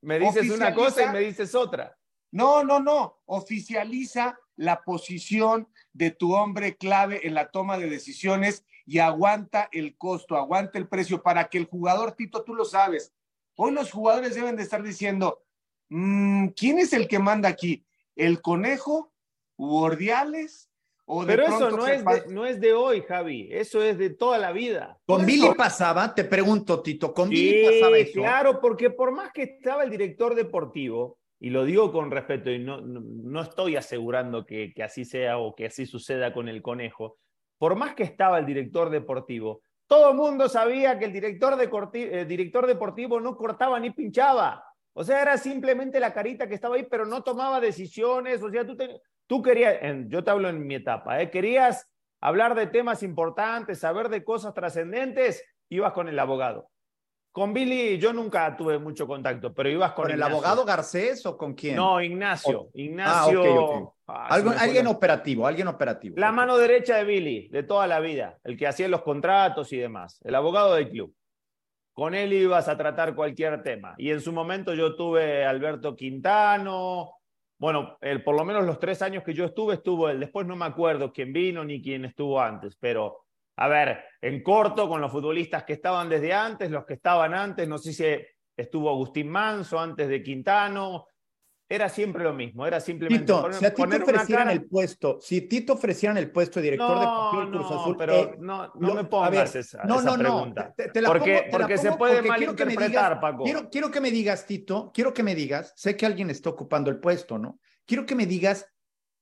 [0.02, 1.98] me dices una cosa y me dices otra.
[2.32, 3.20] No, no, no.
[3.26, 9.98] Oficializa la posición de tu hombre clave en la toma de decisiones y aguanta el
[9.98, 13.12] costo, aguanta el precio para que el jugador, Tito, tú lo sabes.
[13.56, 15.44] Hoy los jugadores deben de estar diciendo,
[15.90, 17.88] mm, ¿quién es el que manda aquí?
[18.16, 19.12] ¿El conejo
[19.60, 20.70] Ordiales?
[21.06, 23.50] ¿O Pero eso no es, de, no es de hoy, Javi.
[23.52, 25.00] Eso es de toda la vida.
[25.08, 26.14] ¿Con Billy pasaba?
[26.14, 27.14] Te pregunto, Tito.
[27.14, 28.14] ¿Con Billy pasaba eso?
[28.14, 32.60] Claro, porque por más que estaba el director deportivo, y lo digo con respeto, y
[32.60, 37.18] no, no, estoy asegurando que, que así sea o que así suceda con el conejo,
[37.58, 42.26] por más que estaba el director deportivo, todo el mundo sabía que el director, de,
[42.26, 44.64] director deportivo no cortaba ni pinchaba.
[44.94, 48.44] O sea, era simplemente la carita que estaba ahí, pero no tomaba decisiones.
[48.44, 48.78] O sea, tú,
[49.30, 51.30] tú querías, yo te hablo en mi etapa, ¿eh?
[51.30, 51.88] querías
[52.20, 56.68] hablar de temas importantes, saber de cosas trascendentes, ibas con el abogado.
[57.32, 61.38] Con Billy yo nunca tuve mucho contacto, pero ibas con, ¿Con el abogado Garcés o
[61.38, 61.76] con quién?
[61.76, 62.72] No, Ignacio.
[62.74, 63.94] Ignacio.
[64.08, 66.16] Ah, ah, alguien operativo, alguien operativo.
[66.18, 69.78] La mano derecha de Billy, de toda la vida, el que hacía los contratos y
[69.78, 71.16] demás, el abogado del club.
[71.94, 73.94] Con él ibas a tratar cualquier tema.
[74.00, 77.19] Y en su momento yo tuve Alberto Quintano,
[77.60, 80.20] bueno, el, por lo menos los tres años que yo estuve, estuvo él.
[80.20, 83.26] Después no me acuerdo quién vino ni quién estuvo antes, pero
[83.58, 87.68] a ver, en corto, con los futbolistas que estaban desde antes, los que estaban antes,
[87.68, 91.08] no sé si estuvo Agustín Manso antes de Quintano,
[91.72, 95.42] era siempre lo mismo, era simplemente Tito, si a ti te ofrecieran el puesto, si
[95.42, 99.04] Tito ofrecieran el puesto de director de del Cruz Azul, pero eh, no, no me
[99.04, 100.74] pongas esa, no, no, pregunta.
[100.76, 103.44] No, te, la porque, pongo, porque se puede malinterpretar, Paco.
[103.44, 106.90] Quiero, quiero que me digas, Tito, quiero que me digas, sé que alguien está ocupando
[106.90, 107.60] el puesto, ¿no?
[107.86, 108.66] Quiero que me digas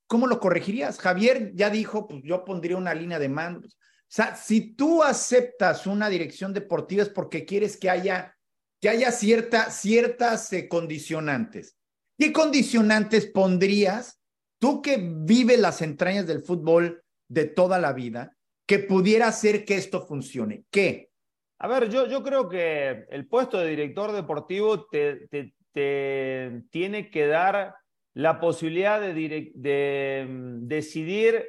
[0.07, 0.99] cómo lo corregirías.
[0.99, 3.67] Javier ya dijo, pues yo pondría una línea de mando.
[3.67, 3.71] O
[4.07, 8.38] sea, si tú aceptas una dirección deportiva es porque quieres que haya,
[8.79, 11.76] que haya cierta, ciertas eh, condicionantes.
[12.17, 14.19] ¿Qué condicionantes pondrías
[14.60, 19.75] tú que vives las entrañas del fútbol de toda la vida que pudiera hacer que
[19.75, 20.63] esto funcione?
[20.71, 21.12] ¿Qué?
[21.60, 25.27] A ver, yo, yo creo que el puesto de director deportivo te,
[25.73, 27.75] te, tiene que dar
[28.13, 31.45] la posibilidad de, de mm, decidir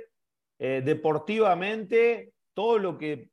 [0.59, 3.31] eh, deportivamente todo lo que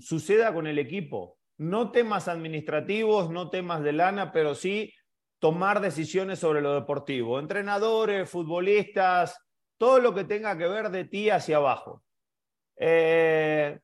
[0.00, 1.36] suceda con el equipo.
[1.58, 4.94] No temas administrativos, no temas de lana, pero sí
[5.40, 7.40] tomar decisiones sobre lo deportivo.
[7.40, 9.36] Entrenadores, futbolistas,
[9.78, 12.04] todo lo que tenga que ver de ti hacia abajo.
[12.76, 13.78] Eh,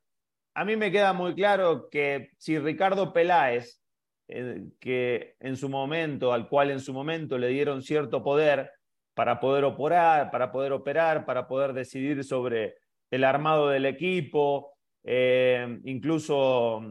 [0.53, 3.81] a mí me queda muy claro que si Ricardo Peláez,
[4.27, 8.71] eh, que en su momento, al cual en su momento le dieron cierto poder
[9.15, 12.75] para poder operar, para poder operar, para poder decidir sobre
[13.09, 16.83] el armado del equipo, eh, incluso,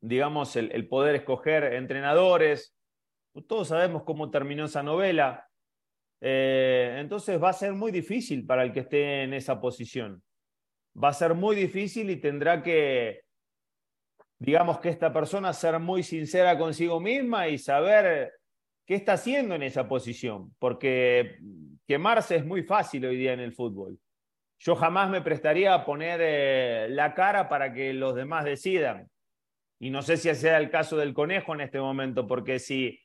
[0.00, 2.77] digamos, el poder escoger entrenadores,
[3.46, 5.48] todos sabemos cómo terminó esa novela.
[6.20, 10.22] Eh, entonces va a ser muy difícil para el que esté en esa posición.
[11.02, 13.22] Va a ser muy difícil y tendrá que,
[14.38, 18.32] digamos que esta persona ser muy sincera consigo misma y saber
[18.84, 21.38] qué está haciendo en esa posición, porque
[21.86, 23.98] quemarse es muy fácil hoy día en el fútbol.
[24.60, 29.08] Yo jamás me prestaría a poner eh, la cara para que los demás decidan.
[29.78, 32.98] Y no sé si sea el caso del conejo en este momento, porque si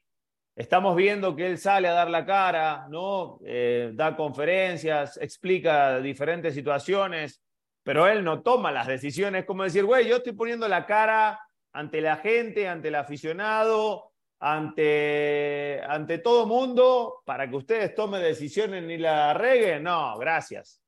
[0.56, 3.40] Estamos viendo que él sale a dar la cara, ¿no?
[3.44, 7.42] Eh, da conferencias, explica diferentes situaciones,
[7.82, 9.46] pero él no toma las decisiones.
[9.46, 11.40] Como decir, güey, yo estoy poniendo la cara
[11.74, 18.88] ante la gente, ante el aficionado, ante, ante todo mundo, para que ustedes tomen decisiones
[18.90, 19.84] y la arreguen.
[19.84, 20.80] No, gracias.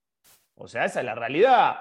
[0.54, 1.78] O sea, esa es la realidad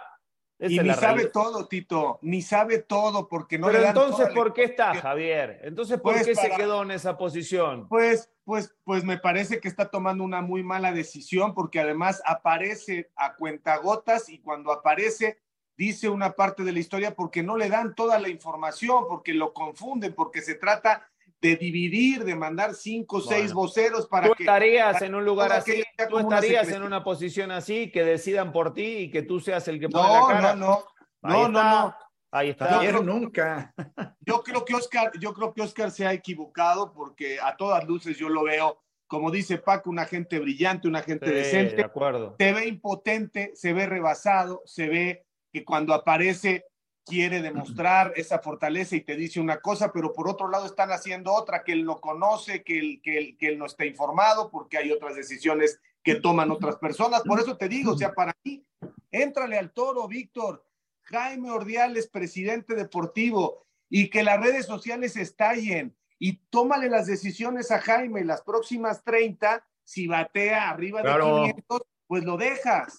[0.69, 4.53] y ni sabe todo, Tito, ni sabe todo porque no Pero le dan entonces, ¿por
[4.53, 5.61] qué está, Javier?
[5.63, 7.89] Entonces, ¿por pues qué se quedó en esa posición?
[7.89, 13.11] Pues, pues, pues me parece que está tomando una muy mala decisión porque además aparece
[13.17, 15.39] a cuentagotas y cuando aparece
[15.77, 19.53] dice una parte de la historia porque no le dan toda la información, porque lo
[19.53, 21.09] confunden, porque se trata
[21.45, 24.45] de dividir, de mandar cinco o seis voceros para tú que...
[24.45, 28.97] estarías en un lugar así, tú estarías en una posición así, que decidan por ti
[28.97, 30.55] y que tú seas el que pone no, la cara.
[30.55, 30.85] No,
[31.21, 31.97] no, no, no, no.
[32.33, 32.83] Ahí está.
[32.83, 33.75] Yo nunca.
[34.21, 38.17] Yo creo que Oscar, yo creo que Oscar se ha equivocado porque a todas luces
[38.17, 41.77] yo lo veo, como dice Paco, una gente brillante, una gente decente.
[41.77, 42.37] De acuerdo.
[42.39, 46.65] Se ve impotente, se ve rebasado, se ve que cuando aparece
[47.05, 51.33] quiere demostrar esa fortaleza y te dice una cosa, pero por otro lado están haciendo
[51.33, 54.79] otra, que él no conoce, que él, que él, que él no está informado, porque
[54.79, 57.23] hay otras decisiones que toman otras personas.
[57.23, 58.65] Por eso te digo, o sea, para mí,
[59.11, 60.65] éntrale al toro, Víctor.
[61.03, 67.81] Jaime Ordiales, presidente deportivo, y que las redes sociales estallen y tómale las decisiones a
[67.81, 72.99] Jaime las próximas 30, si batea arriba de 500, pues lo dejas.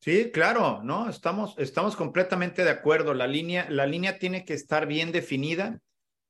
[0.00, 3.14] Sí, claro, no, estamos, estamos completamente de acuerdo.
[3.14, 5.80] La línea, la línea tiene que estar bien definida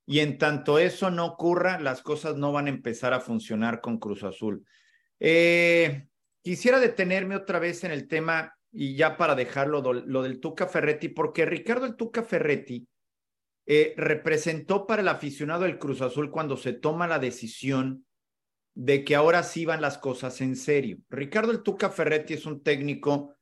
[0.06, 3.98] y en tanto eso no ocurra, las cosas no van a empezar a funcionar con
[3.98, 4.64] Cruz Azul.
[5.20, 6.08] Eh,
[6.42, 11.08] quisiera detenerme otra vez en el tema y ya para dejarlo lo del Tuca Ferretti,
[11.08, 12.88] porque Ricardo el Tuca Ferretti
[13.66, 18.06] eh, representó para el aficionado del Cruz Azul cuando se toma la decisión
[18.74, 20.98] de que ahora sí van las cosas en serio.
[21.10, 23.34] Ricardo el Tuca Ferretti es un técnico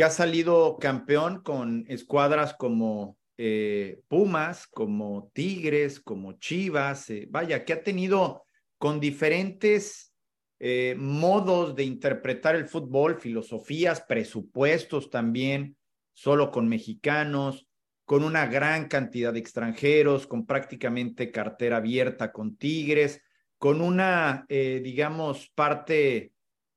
[0.00, 7.66] que ha salido campeón con escuadras como eh, Pumas, como Tigres, como Chivas, eh, vaya,
[7.66, 8.46] que ha tenido
[8.78, 10.14] con diferentes
[10.58, 15.76] eh, modos de interpretar el fútbol, filosofías, presupuestos también,
[16.14, 17.68] solo con mexicanos,
[18.06, 23.20] con una gran cantidad de extranjeros, con prácticamente cartera abierta con Tigres,
[23.58, 26.32] con una, digamos, parte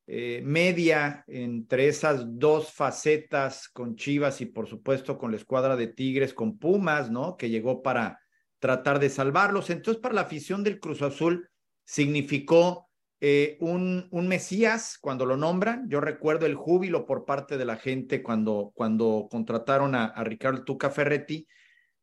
[0.06, 5.86] eh, media entre esas dos facetas con Chivas y por supuesto con la escuadra de
[5.86, 7.36] Tigres, con Pumas, ¿no?
[7.38, 8.20] Que llegó para
[8.58, 9.70] tratar de salvarlos.
[9.70, 11.48] Entonces, para la afición del Cruz Azul
[11.84, 12.90] significó
[13.20, 15.88] eh, un, un Mesías cuando lo nombran.
[15.88, 20.64] Yo recuerdo el júbilo por parte de la gente cuando, cuando contrataron a, a Ricardo
[20.64, 21.46] Tuca Ferretti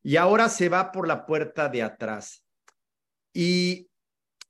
[0.02, 2.44] y ahora se va por la puerta de atrás.
[3.32, 3.91] Y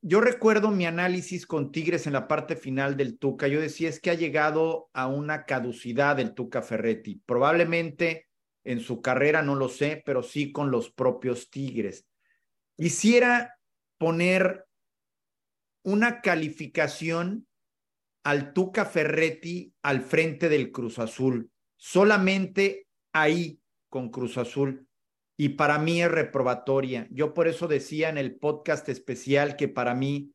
[0.01, 3.47] yo recuerdo mi análisis con Tigres en la parte final del Tuca.
[3.47, 7.21] Yo decía, es que ha llegado a una caducidad el Tuca Ferretti.
[7.25, 8.27] Probablemente
[8.63, 12.07] en su carrera, no lo sé, pero sí con los propios Tigres.
[12.75, 13.59] Quisiera
[13.99, 14.65] poner
[15.83, 17.47] una calificación
[18.23, 23.59] al Tuca Ferretti al frente del Cruz Azul, solamente ahí
[23.89, 24.87] con Cruz Azul
[25.37, 27.07] y para mí es reprobatoria.
[27.11, 30.33] Yo por eso decía en el podcast especial que para mí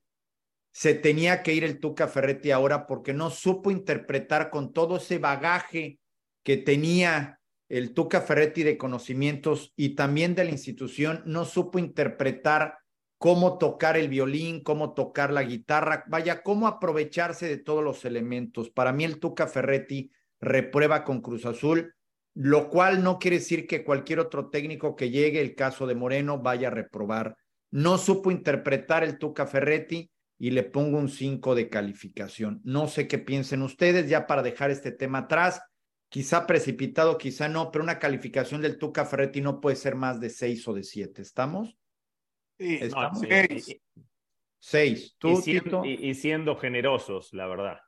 [0.73, 5.19] se tenía que ir el Tuca Ferretti ahora porque no supo interpretar con todo ese
[5.19, 6.01] bagaje
[6.43, 12.79] que tenía el Tuca Ferretti de conocimientos y también de la institución, no supo interpretar
[13.19, 18.71] cómo tocar el violín, cómo tocar la guitarra, vaya, cómo aprovecharse de todos los elementos.
[18.71, 21.96] Para mí el Tuca Ferretti reprueba con Cruz Azul
[22.37, 26.39] lo cual no quiere decir que cualquier otro técnico que llegue, el caso de Moreno,
[26.39, 27.35] vaya a reprobar.
[27.71, 32.61] No supo interpretar el Tuca Ferretti y le pongo un 5 de calificación.
[32.63, 35.63] No sé qué piensen ustedes, ya para dejar este tema atrás,
[36.11, 40.29] quizá precipitado, quizá no, pero una calificación del Tuca Ferretti no puede ser más de
[40.29, 41.23] 6 o de 7.
[41.23, 41.75] ¿Estamos?
[42.59, 43.19] Sí, ¿Estamos?
[43.19, 43.81] seis.
[44.59, 45.17] Seis.
[45.17, 47.79] ¿Tú, y, siendo, y, y, siendo generosos, la verdad.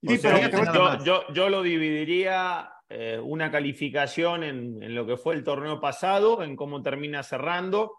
[0.00, 5.42] Sí, sea, yo, yo, yo, lo dividiría eh, una calificación en, lo que fue el
[5.42, 7.98] torneo pasado, en cómo termina cerrando,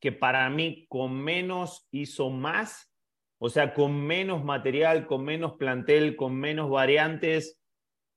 [0.00, 2.90] que para mí con menos hizo más,
[3.38, 7.60] o sea, con menos material, con menos plantel, con menos variantes,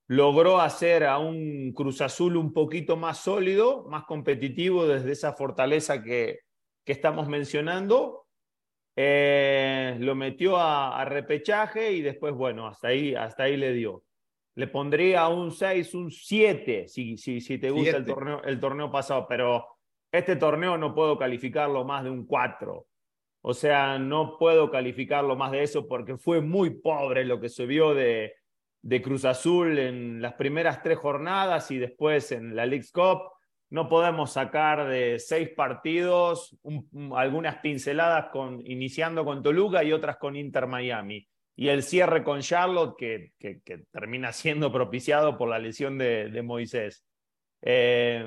[0.07, 6.01] logró hacer a un Cruz Azul un poquito más sólido, más competitivo desde esa fortaleza
[6.01, 6.39] que,
[6.85, 8.27] que estamos mencionando.
[8.95, 14.03] Eh, lo metió a, a, repechaje y después, bueno, hasta ahí, hasta ahí le dio
[14.57, 18.91] le pondría un 6, un 7, si, si, si te gusta el torneo, el torneo
[18.91, 19.67] pasado, pero
[20.11, 22.87] este torneo no puedo calificarlo más de un 4.
[23.41, 27.67] O sea, no puedo calificarlo más de eso porque fue muy pobre lo que se
[27.67, 28.33] vio de,
[28.81, 33.29] de Cruz Azul en las primeras tres jornadas y después en la League Cup.
[33.69, 40.17] No podemos sacar de seis partidos un, algunas pinceladas con, iniciando con Toluca y otras
[40.17, 41.27] con Inter Miami
[41.59, 43.33] y el cierre con Charlotte, que,
[43.91, 47.03] termina siendo propiciado por la lesión de, Moisés.
[47.63, 48.23] Eh,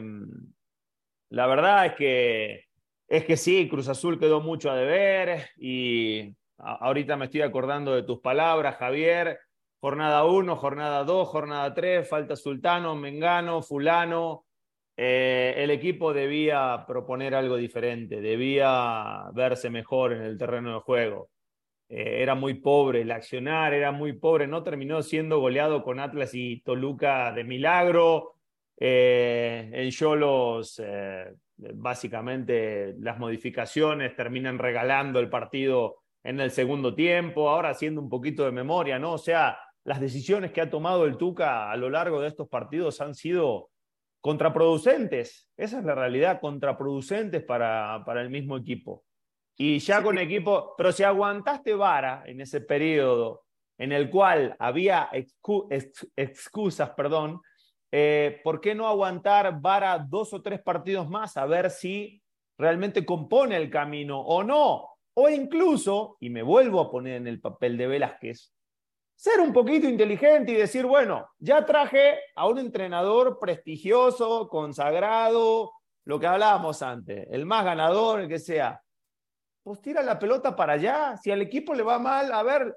[1.31, 2.65] la verdad es que,
[3.07, 8.03] es que sí, Cruz Azul quedó mucho a deber y ahorita me estoy acordando de
[8.03, 9.39] tus palabras, Javier.
[9.79, 14.45] Jornada 1, jornada 2, jornada 3, falta Sultano, Mengano, Fulano.
[14.97, 21.31] eh, el equipo debía proponer algo diferente, debía verse mejor en el terreno de juego.
[21.91, 26.31] Eh, era muy pobre el accionar, era muy pobre, no terminó siendo goleado con Atlas
[26.33, 28.37] y Toluca de milagro.
[28.79, 30.81] Eh, en Cholos,
[31.59, 38.45] básicamente las modificaciones terminan regalando el partido en el segundo tiempo, ahora haciendo un poquito
[38.45, 39.13] de memoria, ¿no?
[39.13, 43.01] O sea, las decisiones que ha tomado el Tuca a lo largo de estos partidos
[43.01, 43.71] han sido
[44.21, 45.49] contraproducentes.
[45.57, 49.05] Esa es la realidad, contraproducentes para, para el mismo equipo.
[49.57, 53.45] Y ya con equipo, pero si aguantaste vara en ese periodo
[53.77, 55.11] en el cual había
[56.17, 57.41] excusas, perdón,
[57.91, 62.23] eh, ¿por qué no aguantar vara dos o tres partidos más a ver si
[62.59, 64.87] realmente compone el camino o no?
[65.15, 68.53] O incluso, y me vuelvo a poner en el papel de Velázquez,
[69.17, 75.73] ser un poquito inteligente y decir, bueno, ya traje a un entrenador prestigioso, consagrado,
[76.05, 78.83] lo que hablábamos antes, el más ganador, el que sea.
[79.63, 81.17] Pues tira la pelota para allá.
[81.17, 82.77] Si al equipo le va mal, a ver,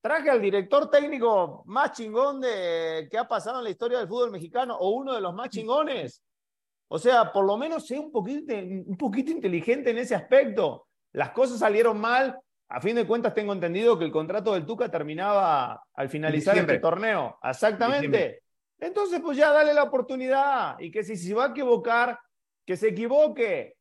[0.00, 4.30] traje al director técnico más chingón de, que ha pasado en la historia del fútbol
[4.30, 6.22] mexicano o uno de los más chingones.
[6.88, 10.86] O sea, por lo menos sea un poquito, un poquito inteligente en ese aspecto.
[11.12, 14.90] Las cosas salieron mal, a fin de cuentas tengo entendido que el contrato del Tuca
[14.90, 17.38] terminaba al finalizar este torneo.
[17.42, 18.42] Exactamente.
[18.78, 22.18] Entonces, pues ya dale la oportunidad y que si se va a equivocar,
[22.64, 23.75] que se equivoque.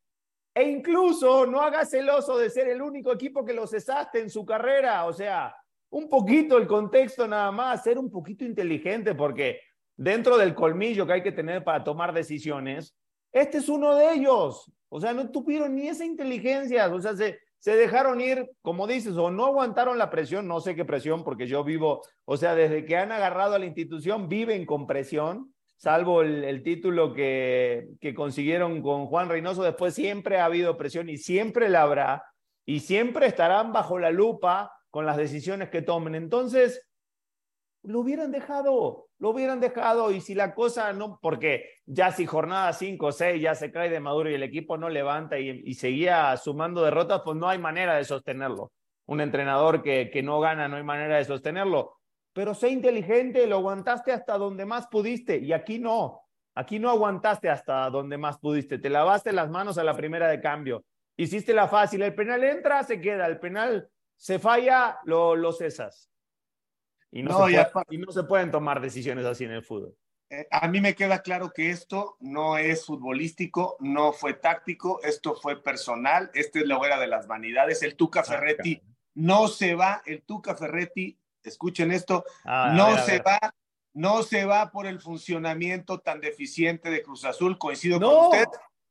[0.55, 4.45] E incluso no haga celoso de ser el único equipo que lo cesaste en su
[4.45, 5.05] carrera.
[5.05, 5.53] O sea,
[5.89, 9.59] un poquito el contexto nada más, ser un poquito inteligente, porque
[9.97, 12.95] dentro del colmillo que hay que tener para tomar decisiones,
[13.33, 14.71] este es uno de ellos.
[14.87, 16.87] O sea, no tuvieron ni esa inteligencia.
[16.87, 20.75] O sea, se, se dejaron ir, como dices, o no aguantaron la presión, no sé
[20.75, 24.65] qué presión, porque yo vivo, o sea, desde que han agarrado a la institución, viven
[24.65, 30.77] con presión, salvo el, título que, que consiguieron con Juan Reynoso, después siempre ha habido
[30.77, 32.23] presión y siempre la habrá,
[32.65, 36.15] y siempre estarán bajo la lupa con las decisiones que tomen.
[36.15, 36.81] Entonces,
[37.83, 42.73] lo hubieran dejado, lo hubieran dejado y si la cosa no, porque ya si jornada
[42.73, 46.35] 5 o 6 ya se cae de Maduro y el equipo no levanta y, seguía
[46.37, 48.71] sumando derrotas, pues no hay manera de sostenerlo.
[49.05, 51.94] Un entrenador que, que no gana, no hay manera de sostenerlo.
[52.35, 56.21] Pero sé inteligente, lo aguantaste hasta donde más pudiste y aquí no.
[56.53, 58.77] Aquí no aguantaste hasta donde más pudiste.
[58.77, 60.83] Te lavaste las manos a la primera de cambio.
[61.15, 62.01] Hiciste la fácil.
[62.01, 63.25] El penal entra, se queda.
[63.27, 66.11] El penal se falla, lo, lo cesas.
[67.09, 67.47] Y no,
[68.11, 69.95] se pueden tomar decisiones así en el fútbol.
[70.29, 75.35] Eh, a mí me queda claro que esto no es futbolístico, no fue táctico, esto
[75.35, 77.81] fue personal, esta es la hoguera de las vanidades.
[77.81, 78.81] El Tuca Ferretti
[79.13, 81.17] no se va, el Tuca Ferretti,
[81.49, 83.39] escuchen esto, ah, no se va,
[83.93, 88.45] no se va por el funcionamiento tan deficiente de Cruz Azul, coincido con usted,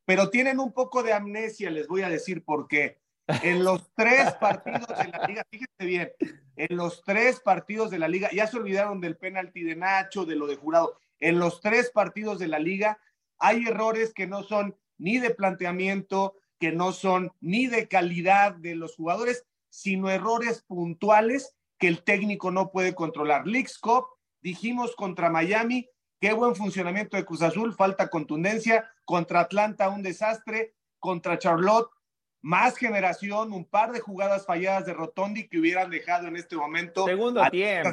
[0.05, 3.01] pero tienen un poco de amnesia, les voy a decir por qué.
[3.43, 6.13] En los tres partidos de la liga, fíjense bien,
[6.57, 10.37] en los tres partidos de la liga, ya se olvidaron del penalti de Nacho, de
[10.37, 12.99] lo de jurado, en los tres partidos de la liga
[13.39, 18.75] hay errores que no son ni de planteamiento, que no son ni de calidad de
[18.75, 23.47] los jugadores, sino errores puntuales que el técnico no puede controlar.
[23.47, 24.07] Leagues Cup,
[24.41, 25.89] dijimos contra Miami,
[26.21, 31.91] qué buen funcionamiento de Cruz Azul, falta contundencia, contra Atlanta un desastre, contra Charlotte
[32.45, 37.07] más generación, un par de jugadas falladas de Rotondi que hubieran dejado en este momento.
[37.07, 37.91] Segundo tiempo,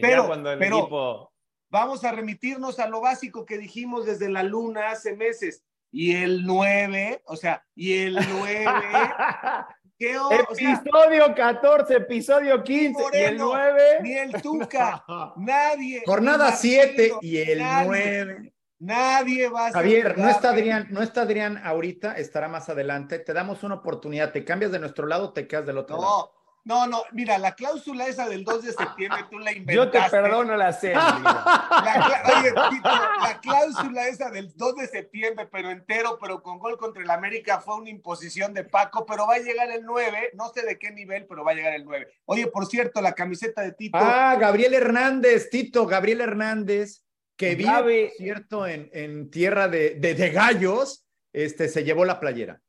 [0.00, 1.32] pero, cuando el equipo...
[1.68, 5.64] vamos a remitirnos a lo básico que dijimos desde la luna hace meses.
[5.90, 8.66] Y el 9, o sea, y el 9.
[10.02, 13.82] ¿qué episodio 14, episodio 15 y el 9.
[14.02, 15.04] Ni el Tuca,
[15.36, 16.02] nadie.
[16.04, 18.52] Jornada 7 y el 9.
[18.80, 23.20] Nadie va a Javier, no está Adrián, no está Adrián ahorita, estará más adelante.
[23.20, 26.32] Te damos una oportunidad, te cambias de nuestro lado, te quedas del otro lado.
[26.64, 29.98] No, no, mira, la cláusula esa del 2 de septiembre tú la inventaste.
[29.98, 30.92] Yo te perdono la sé.
[30.92, 37.02] La, oye, la cláusula esa del 2 de septiembre, pero entero, pero con gol contra
[37.02, 40.62] el América, fue una imposición de Paco, pero va a llegar el 9, no sé
[40.62, 42.06] de qué nivel, pero va a llegar el 9.
[42.26, 43.98] Oye, por cierto, la camiseta de Tito.
[44.00, 47.02] Ah, Gabriel Hernández, Tito, Gabriel Hernández
[47.36, 52.62] que vive, cierto, en, en tierra de, de, gallos, este, se llevó la playera.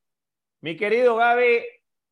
[0.62, 1.62] Mi querido Gaby,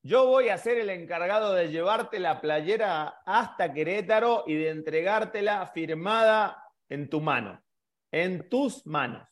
[0.04, 5.68] yo voy a ser el encargado de llevarte la playera hasta Querétaro y de entregártela
[5.68, 7.64] firmada en tu mano,
[8.12, 9.28] en tus manos.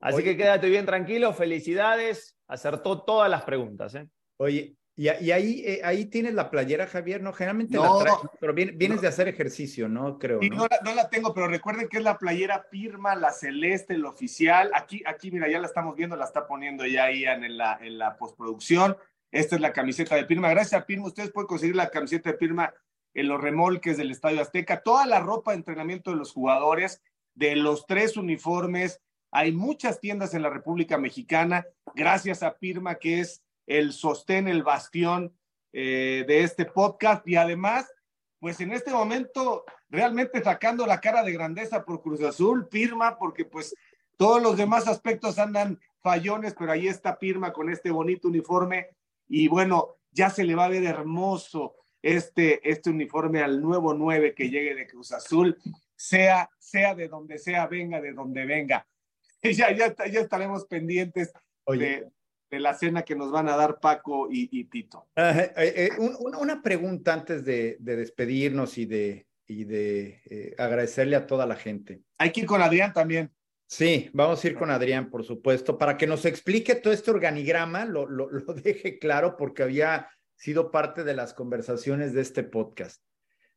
[0.00, 3.94] Así que quédate bien tranquilo, felicidades, acertó todas las preguntas.
[3.94, 4.08] ¿eh?
[4.38, 7.34] Oye, Y, ahí, eh, ahí tienes la playera, Javier, ¿no?
[7.34, 10.18] Generalmente la traes, pero vienes de hacer ejercicio, ¿no?
[10.18, 10.40] Creo.
[10.40, 10.66] Sí, ¿no?
[10.84, 14.70] No, la, tengo, pero recuerden que es la playera Pirma, la celeste, el oficial.
[14.72, 17.98] Aquí, aquí, mira, ya la estamos viendo, la está poniendo ya Ian en la, en
[17.98, 18.96] la postproducción.
[19.30, 20.50] Esta es la camiseta de Pirma.
[20.50, 22.72] Gracias a Pirma, ustedes pueden conseguir la camiseta de Pirma
[23.14, 24.82] en los remolques del Estadio Azteca.
[24.82, 27.02] Toda la ropa de entrenamiento de los jugadores,
[27.34, 29.00] de los tres uniformes.
[29.30, 31.66] Hay muchas tiendas en la República Mexicana.
[31.94, 35.34] Gracias a Pirma, que es el sostén, el bastión
[35.72, 37.92] eh, de este podcast y además,
[38.38, 43.44] pues en este momento realmente sacando la cara de grandeza por Cruz Azul, Pirma, porque
[43.44, 43.74] pues
[44.16, 48.90] todos los demás aspectos andan fallones, pero ahí está Pirma con este bonito uniforme
[49.28, 54.34] y bueno, ya se le va a ver hermoso este, este uniforme al nuevo 9
[54.34, 55.56] que llegue de Cruz Azul,
[55.94, 58.86] sea, sea de donde sea, venga de donde venga.
[59.42, 61.32] Ya, ya, ya estaremos pendientes
[61.68, 62.10] de,
[62.50, 65.08] de la cena que nos van a dar Paco y, Tito.
[65.16, 71.46] Eh, eh, una pregunta antes de, despedirnos y de, y de eh, agradecerle a toda
[71.46, 72.02] la gente.
[72.18, 73.32] Hay que ir con Adrián también.
[73.68, 77.84] Sí, vamos a ir con Adrián, por supuesto, para que nos explique todo este organigrama,
[77.84, 83.02] lo, lo, deje claro porque había sido parte de las conversaciones de este podcast.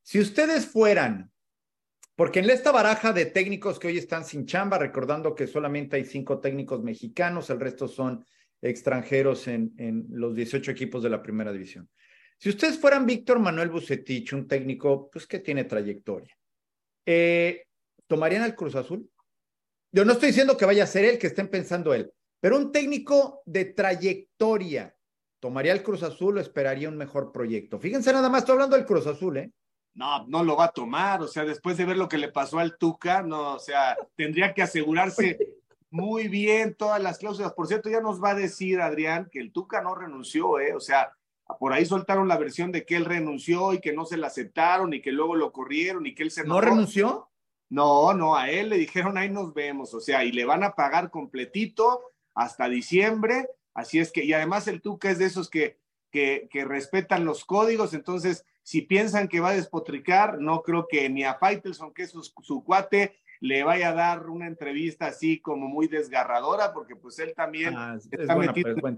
[0.01, 1.31] Si ustedes fueran,
[2.15, 6.05] porque en esta baraja de técnicos que hoy están sin chamba, recordando que solamente hay
[6.05, 8.25] cinco técnicos mexicanos, el resto son
[8.61, 11.87] extranjeros en, en los 18 equipos de la primera división.
[12.39, 16.35] Si ustedes fueran Víctor Manuel Bucetich, un técnico pues que tiene trayectoria,
[17.05, 17.65] eh,
[18.07, 19.09] ¿tomarían al Cruz Azul?
[19.91, 22.71] Yo no estoy diciendo que vaya a ser él, que estén pensando él, pero un
[22.71, 24.95] técnico de trayectoria,
[25.39, 27.79] ¿tomaría el Cruz Azul o esperaría un mejor proyecto?
[27.79, 29.51] Fíjense nada más, estoy hablando del Cruz Azul, ¿eh?
[29.95, 32.59] No, no lo va a tomar, o sea, después de ver lo que le pasó
[32.59, 35.37] al Tuca, no, o sea, tendría que asegurarse
[35.89, 37.53] muy bien todas las cláusulas.
[37.53, 40.73] Por cierto, ya nos va a decir Adrián que el Tuca no renunció, ¿eh?
[40.75, 41.11] O sea,
[41.59, 44.93] por ahí soltaron la versión de que él renunció y que no se la aceptaron
[44.93, 46.43] y que luego lo corrieron y que él se...
[46.43, 47.28] ¿No renunció?
[47.69, 50.73] No, no, a él le dijeron ahí nos vemos, o sea, y le van a
[50.73, 52.01] pagar completito
[52.33, 55.79] hasta diciembre, así es que, y además el Tuca es de esos que,
[56.11, 61.09] que, que respetan los códigos, entonces, si piensan que va a despotricar, no creo que
[61.09, 65.67] ni a Faitelson, que es su cuate, le vaya a dar una entrevista así como
[65.67, 68.97] muy desgarradora, porque pues él también ah, está metido en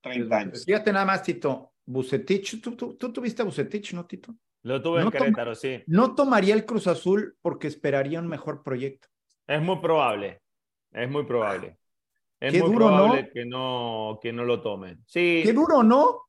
[0.00, 0.64] 30 años.
[0.64, 4.34] Fíjate nada más, Tito, Bucetich, ¿tú, tuviste a Bucetich, ¿no, Tito?
[4.66, 5.84] Lo tuve en Querétaro, sí.
[5.86, 9.06] No tomaría el Cruz Azul porque esperaría un mejor proyecto.
[9.46, 10.42] Es muy probable,
[10.90, 11.78] es muy probable.
[12.40, 15.04] Es muy probable que, no, que no lo tomen.
[15.06, 15.42] Sí.
[15.44, 16.22] Qué duro, ¿no?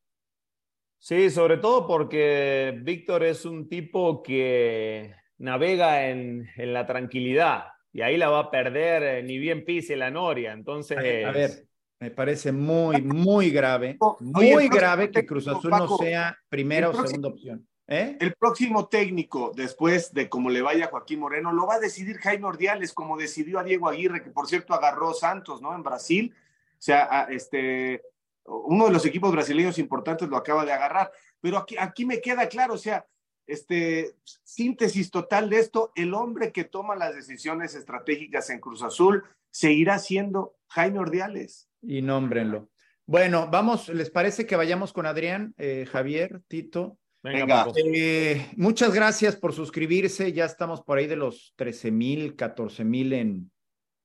[1.00, 8.02] Sí, sobre todo porque Víctor es un tipo que navega en, en, la tranquilidad y
[8.02, 10.54] ahí la va a perder eh, ni bien pise la noria.
[10.54, 10.98] Entonces.
[11.26, 11.66] A, ver,
[12.00, 17.30] me parece muy, muy grave, muy grave que Cruz Azul no sea primera o segunda
[17.30, 17.68] opción.
[17.88, 18.18] ¿Eh?
[18.20, 22.18] El próximo técnico, después de cómo le vaya a Joaquín Moreno, lo va a decidir
[22.18, 25.74] Jaime Ordiales, como decidió a Diego Aguirre, que por cierto agarró Santos, ¿no?
[25.74, 26.34] En Brasil.
[26.74, 28.04] O sea, este,
[28.46, 31.12] uno de los equipos brasileños importantes lo acaba de agarrar.
[31.40, 33.06] Pero aquí, aquí me queda claro, o sea,
[33.46, 39.24] este, síntesis total de esto, el hombre que toma las decisiones estratégicas en Cruz Azul
[39.50, 41.70] seguirá siendo Jaime Ordiales.
[41.82, 42.70] Y nómbrenlo.
[43.06, 46.98] Bueno, vamos, ¿les parece que vayamos con Adrián, eh, Javier, Tito?
[47.24, 47.68] Venga.
[47.76, 50.32] Eh, muchas gracias por suscribirse.
[50.34, 53.52] Ya estamos por ahí de los 13 mil, 14 mil en,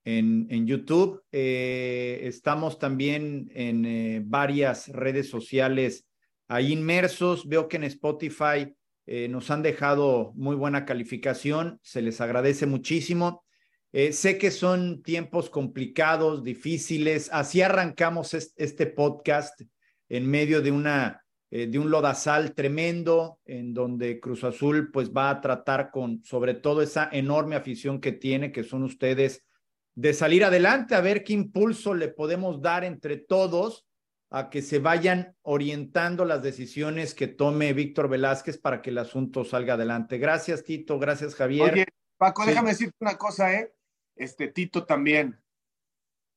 [0.05, 1.23] en, en, YouTube.
[1.31, 6.07] Eh, estamos también en varias redes sociales
[6.49, 7.49] ahí inmersos.
[7.49, 8.75] Veo que en Spotify
[9.07, 13.45] eh, nos han dejado muy buena calificación, se les agradece muchísimo.
[13.93, 17.29] Eh, sé que son tiempos complicados, difíciles.
[17.33, 19.61] Así arrancamos este podcast
[20.09, 21.22] en medio de una
[21.55, 26.55] eh, de un lodazal tremendo en donde Cruz Azul pues va a tratar con sobre
[26.55, 29.45] todo esa enorme afición que tiene que son ustedes
[29.95, 33.87] de salir adelante a ver qué impulso le podemos dar entre todos
[34.31, 39.45] a que se vayan orientando las decisiones que tome Víctor Velázquez para que el asunto
[39.45, 40.17] salga adelante.
[40.17, 40.99] Gracias, Tito.
[40.99, 41.71] Gracias, Javier.
[41.71, 41.87] Oye,
[42.17, 43.75] Paco, déjame decirte una cosa, ¿eh?
[44.17, 45.39] Este Tito también.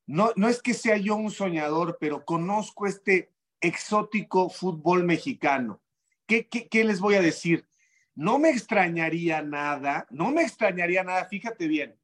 [0.07, 3.31] No, no es que sea yo un soñador, pero conozco este
[3.61, 5.81] exótico fútbol mexicano.
[6.27, 7.67] ¿Qué, qué, les voy a decir?
[8.15, 11.95] No me extrañaría nada, no me extrañaría nada, fíjate bien.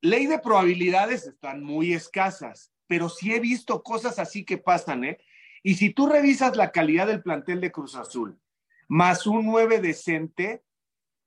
[0.00, 5.18] Ley de probabilidades están muy escasas pero sí he visto cosas así que pasan, ¿eh?
[5.62, 8.38] Y si tú revisas la calidad del plantel de Cruz Azul,
[8.86, 10.62] más un 9 decente,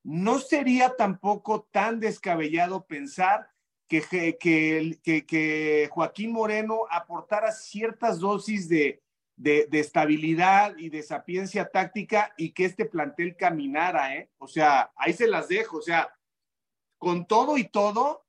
[0.04, 3.50] no sería tampoco tan descabellado pensar
[3.88, 4.04] que,
[4.38, 9.02] que Joaquín Moreno aportara ciertas dosis de,
[9.36, 14.30] de, estabilidad y de sapiencia táctica y que este plantel caminara, ¿eh?
[14.38, 16.14] O sea, ahí se las dejo, o sea,
[16.98, 18.26] con todo y todo,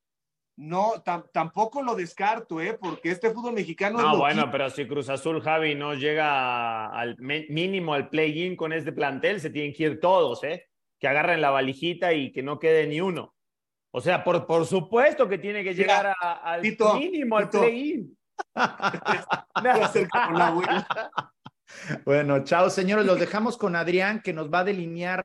[0.57, 1.03] no,
[1.33, 2.77] tampoco lo descarto, ¿eh?
[2.81, 4.01] Porque este fútbol mexicano...
[4.01, 8.93] No, bueno, pero si Cruz Azul, Javi, no llega al mínimo al play-in con este
[8.93, 10.67] plantel, se tienen que ir todos, ¿eh?
[10.99, 13.35] Que agarren la valijita y que no quede ni uno.
[13.91, 18.17] O sea, por, por supuesto que tiene que llegar al mínimo al play-in.
[22.05, 23.07] bueno, chao, señores.
[23.07, 25.24] Los dejamos con Adrián, que nos va a delinear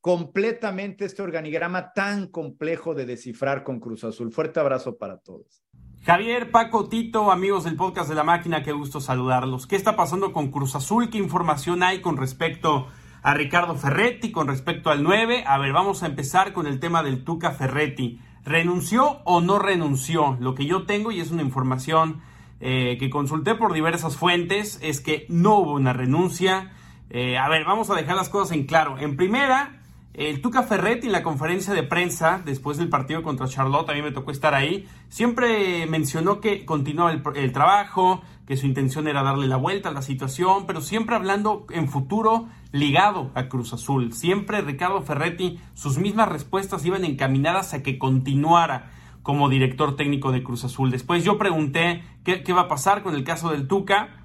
[0.00, 4.30] completamente este organigrama tan complejo de descifrar con Cruz Azul.
[4.32, 5.64] Fuerte abrazo para todos.
[6.04, 9.66] Javier, Paco, Tito, amigos del podcast de la máquina, qué gusto saludarlos.
[9.66, 11.08] ¿Qué está pasando con Cruz Azul?
[11.08, 12.88] ¿Qué información hay con respecto
[13.22, 15.44] a Ricardo Ferretti, con respecto al 9?
[15.46, 18.20] A ver, vamos a empezar con el tema del Tuca Ferretti.
[18.44, 20.36] ¿Renunció o no renunció?
[20.40, 22.20] Lo que yo tengo, y es una información
[22.60, 26.72] eh, que consulté por diversas fuentes, es que no hubo una renuncia.
[27.10, 28.98] Eh, a ver, vamos a dejar las cosas en claro.
[28.98, 29.80] En primera,
[30.14, 34.00] el Tuca Ferretti en la conferencia de prensa después del partido contra Charlotte, a mí
[34.00, 39.48] me tocó estar ahí, siempre mencionó que continuaba el, trabajo, que su intención era darle
[39.48, 44.12] la vuelta a la situación, pero siempre hablando en futuro ligado a Cruz Azul.
[44.12, 48.92] Siempre Ricardo Ferretti, sus mismas respuestas iban encaminadas a que continuara
[49.24, 50.90] como director técnico de Cruz Azul.
[50.90, 54.20] Después yo pregunté qué, va a pasar con el caso del Tuca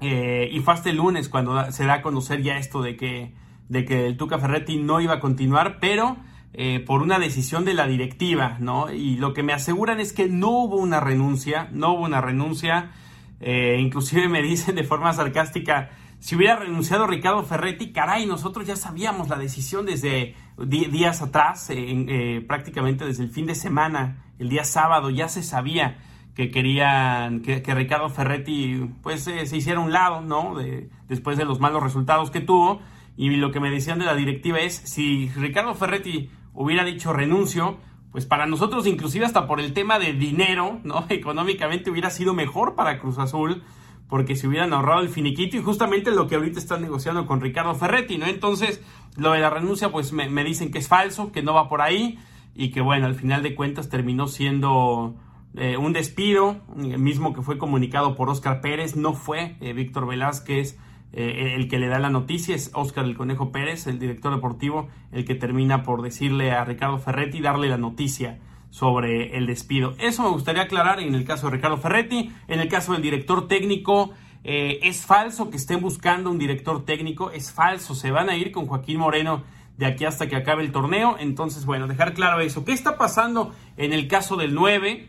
[0.00, 3.34] eh, y fue hasta el lunes cuando se da a conocer ya esto de que,
[3.68, 6.18] de que el Tuca Ferretti no iba a continuar, pero
[6.52, 8.92] eh, por una decisión de la directiva, ¿no?
[8.92, 12.92] Y lo que me aseguran es que no hubo una renuncia, no hubo una renuncia,
[13.40, 15.90] eh, inclusive me dicen de forma sarcástica,
[16.22, 22.44] si hubiera renunciado Ricardo Ferretti, caray, nosotros ya sabíamos la decisión desde días atrás, eh,
[22.46, 25.98] prácticamente desde el fin de semana, el día sábado, ya se sabía
[26.36, 30.54] que querían que, Ricardo Ferretti pues eh, se hiciera un lado, ¿no?
[30.54, 32.80] De, después de los malos resultados que tuvo.
[33.16, 37.78] Y lo que me decían de la directiva es, si Ricardo Ferretti hubiera dicho renuncio,
[38.12, 41.04] pues para nosotros inclusive hasta por el tema de dinero, ¿no?
[41.08, 43.64] Económicamente hubiera sido mejor para Cruz Azul
[44.12, 47.74] porque se hubieran ahorrado el finiquito y justamente lo que ahorita están negociando con Ricardo
[47.74, 48.26] Ferretti, ¿no?
[48.26, 48.82] Entonces,
[49.16, 52.18] lo de la renuncia, pues me, dicen que es falso, que no va por ahí
[52.54, 55.14] y que bueno, al final de cuentas terminó siendo
[55.56, 60.06] eh, un despido, el mismo que fue comunicado por Oscar Pérez, no fue eh, Víctor
[60.06, 60.78] Velázquez
[61.14, 64.90] eh, el que le da la noticia, es Oscar el Conejo Pérez, el director deportivo,
[65.10, 68.40] el que termina por decirle a Ricardo Ferretti, darle la noticia
[68.72, 69.94] sobre el despido.
[69.98, 72.32] Eso me gustaría aclarar en el caso de Ricardo Ferretti.
[72.48, 74.12] En el caso del director técnico,
[74.44, 77.94] eh, es falso que estén buscando un director técnico, es falso.
[77.94, 79.44] Se van a ir con Joaquín Moreno
[79.76, 81.16] de aquí hasta que acabe el torneo.
[81.18, 82.64] Entonces, bueno, dejar claro eso.
[82.64, 85.06] ¿Qué está pasando en el caso del 9?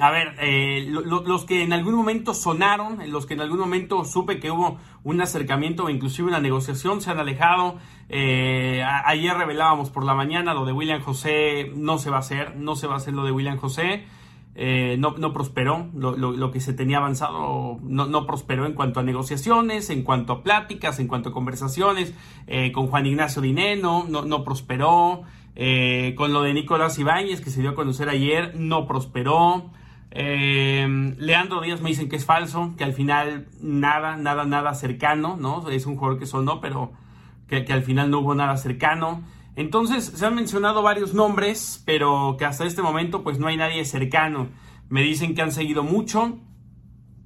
[0.00, 4.38] A ver, eh, los que en algún momento sonaron, los que en algún momento supe
[4.38, 7.78] que hubo un acercamiento o inclusive una negociación, se han alejado.
[8.08, 12.54] Eh, ayer revelábamos por la mañana lo de William José, no se va a hacer,
[12.56, 14.04] no se va a hacer lo de William José.
[14.54, 19.02] Eh, no, no, prosperó, lo, que se tenía avanzado no, no, prosperó en cuanto a
[19.04, 22.12] negociaciones, en cuanto a pláticas, en cuanto a conversaciones
[22.72, 25.22] con Juan Ignacio Dineno, no, no prosperó,
[26.16, 29.70] con lo de Nicolás Ibáñez que se dio a conocer ayer, no prosperó.
[30.10, 35.36] Eh, Leandro Díaz me dicen que es falso, que al final nada, nada, nada cercano,
[35.36, 35.68] ¿no?
[35.68, 36.92] Es un jugador que sonó, pero
[37.46, 39.22] que, al final no hubo nada cercano.
[39.56, 43.84] Entonces se han mencionado varios nombres, pero que hasta este momento pues no hay nadie
[43.84, 44.48] cercano.
[44.88, 46.38] Me dicen que han seguido mucho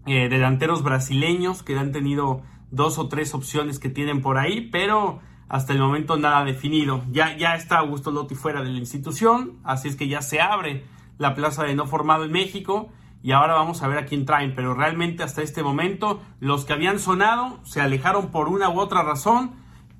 [0.06, 5.20] eh, delanteros brasileños, que han tenido dos o tres opciones que tienen por ahí, pero
[5.48, 7.04] hasta el momento nada definido.
[7.10, 10.84] Ya, ya está Augusto Lotti fuera de la institución, así es que ya se abre
[11.18, 12.90] la plaza de no formado en México
[13.22, 16.72] y ahora vamos a ver a quién traen, pero realmente hasta este momento los que
[16.72, 19.52] habían sonado se alejaron por una u otra razón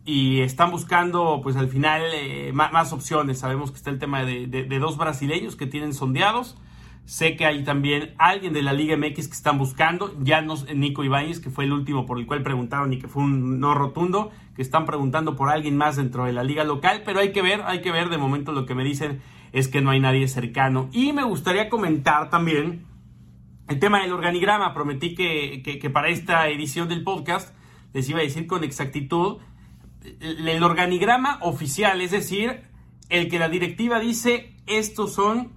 [0.05, 3.39] y están buscando pues al final eh, más, opciones.
[3.39, 6.57] Sabemos que está el tema de, dos brasileños que tienen sondeados.
[7.05, 11.03] Sé que hay también alguien de la Liga MX que están buscando, ya no Nico
[11.03, 14.31] Ibáñez, que fue el último por el cual preguntaron y que fue un no rotundo,
[14.55, 17.63] que están preguntando por alguien más dentro de la liga local, pero hay que ver,
[17.63, 19.21] hay que ver de momento lo que me dicen
[19.53, 20.89] es que no hay nadie cercano.
[20.93, 22.87] Y me gustaría comentar también
[23.69, 24.75] el tema del organigrama.
[24.75, 27.55] Prometí que, para esta edición del podcast
[27.93, 29.39] les iba a decir con exactitud
[30.21, 32.63] el organigrama oficial, es decir,
[33.09, 35.53] el que la directiva dice estos son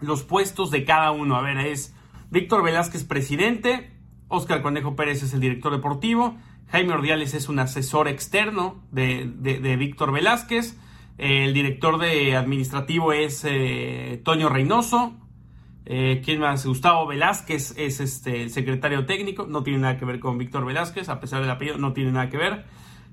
[0.00, 1.36] los puestos de cada uno.
[1.36, 1.94] A ver, es
[2.30, 3.90] Víctor Velázquez, presidente,
[4.28, 6.36] Oscar Conejo Pérez es el director deportivo,
[6.68, 10.78] Jaime Ordiales es un asesor externo de, de Víctor Velázquez,
[11.18, 15.14] el director de administrativo es eh, Toño Reynoso.
[15.84, 16.64] Eh, ¿Quién más?
[16.64, 19.46] Gustavo Velázquez es este, el secretario técnico.
[19.46, 22.30] No tiene nada que ver con Víctor Velázquez, a pesar del apellido, no tiene nada
[22.30, 22.66] que ver.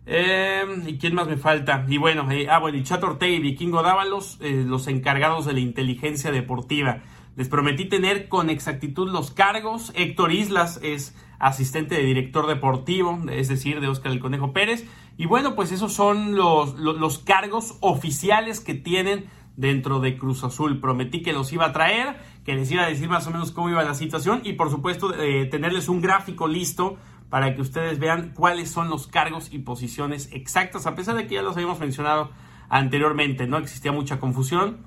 [0.06, 1.84] Eh, ¿Y quién más me falta?
[1.88, 5.62] Y bueno, eh, ah, bueno, y Chato Ortega y Vikingo Dávalos, los encargados de la
[5.62, 7.02] inteligencia deportiva.
[7.36, 9.92] Les prometí tener con exactitud los cargos.
[9.96, 14.86] Héctor Islas es asistente de director deportivo, es decir, de Óscar el Conejo Pérez.
[15.18, 20.80] Y bueno, pues esos son los, los cargos oficiales que tienen dentro de Cruz Azul.
[20.80, 23.70] Prometí que los iba a traer, que les iba a decir más o menos cómo
[23.70, 26.98] iba la situación y por supuesto eh, tenerles un gráfico listo
[27.30, 31.36] para que ustedes vean cuáles son los cargos y posiciones exactas, a pesar de que
[31.36, 32.32] ya los habíamos mencionado
[32.70, 34.86] anteriormente, no existía mucha confusión.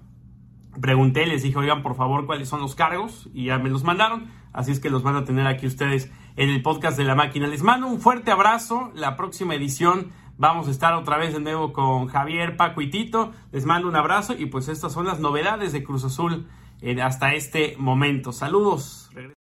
[0.81, 4.31] Pregunté, les dije, oigan, por favor, cuáles son los cargos y ya me los mandaron,
[4.53, 7.47] así es que los van a tener aquí ustedes en el podcast de la máquina.
[7.47, 11.72] Les mando un fuerte abrazo, la próxima edición Vamos a estar otra vez de nuevo
[11.72, 13.32] con Javier, Paco y Tito.
[13.51, 16.47] Les mando un abrazo y pues estas son las novedades de Cruz Azul
[16.80, 18.30] eh, hasta este momento.
[18.30, 19.11] Saludos.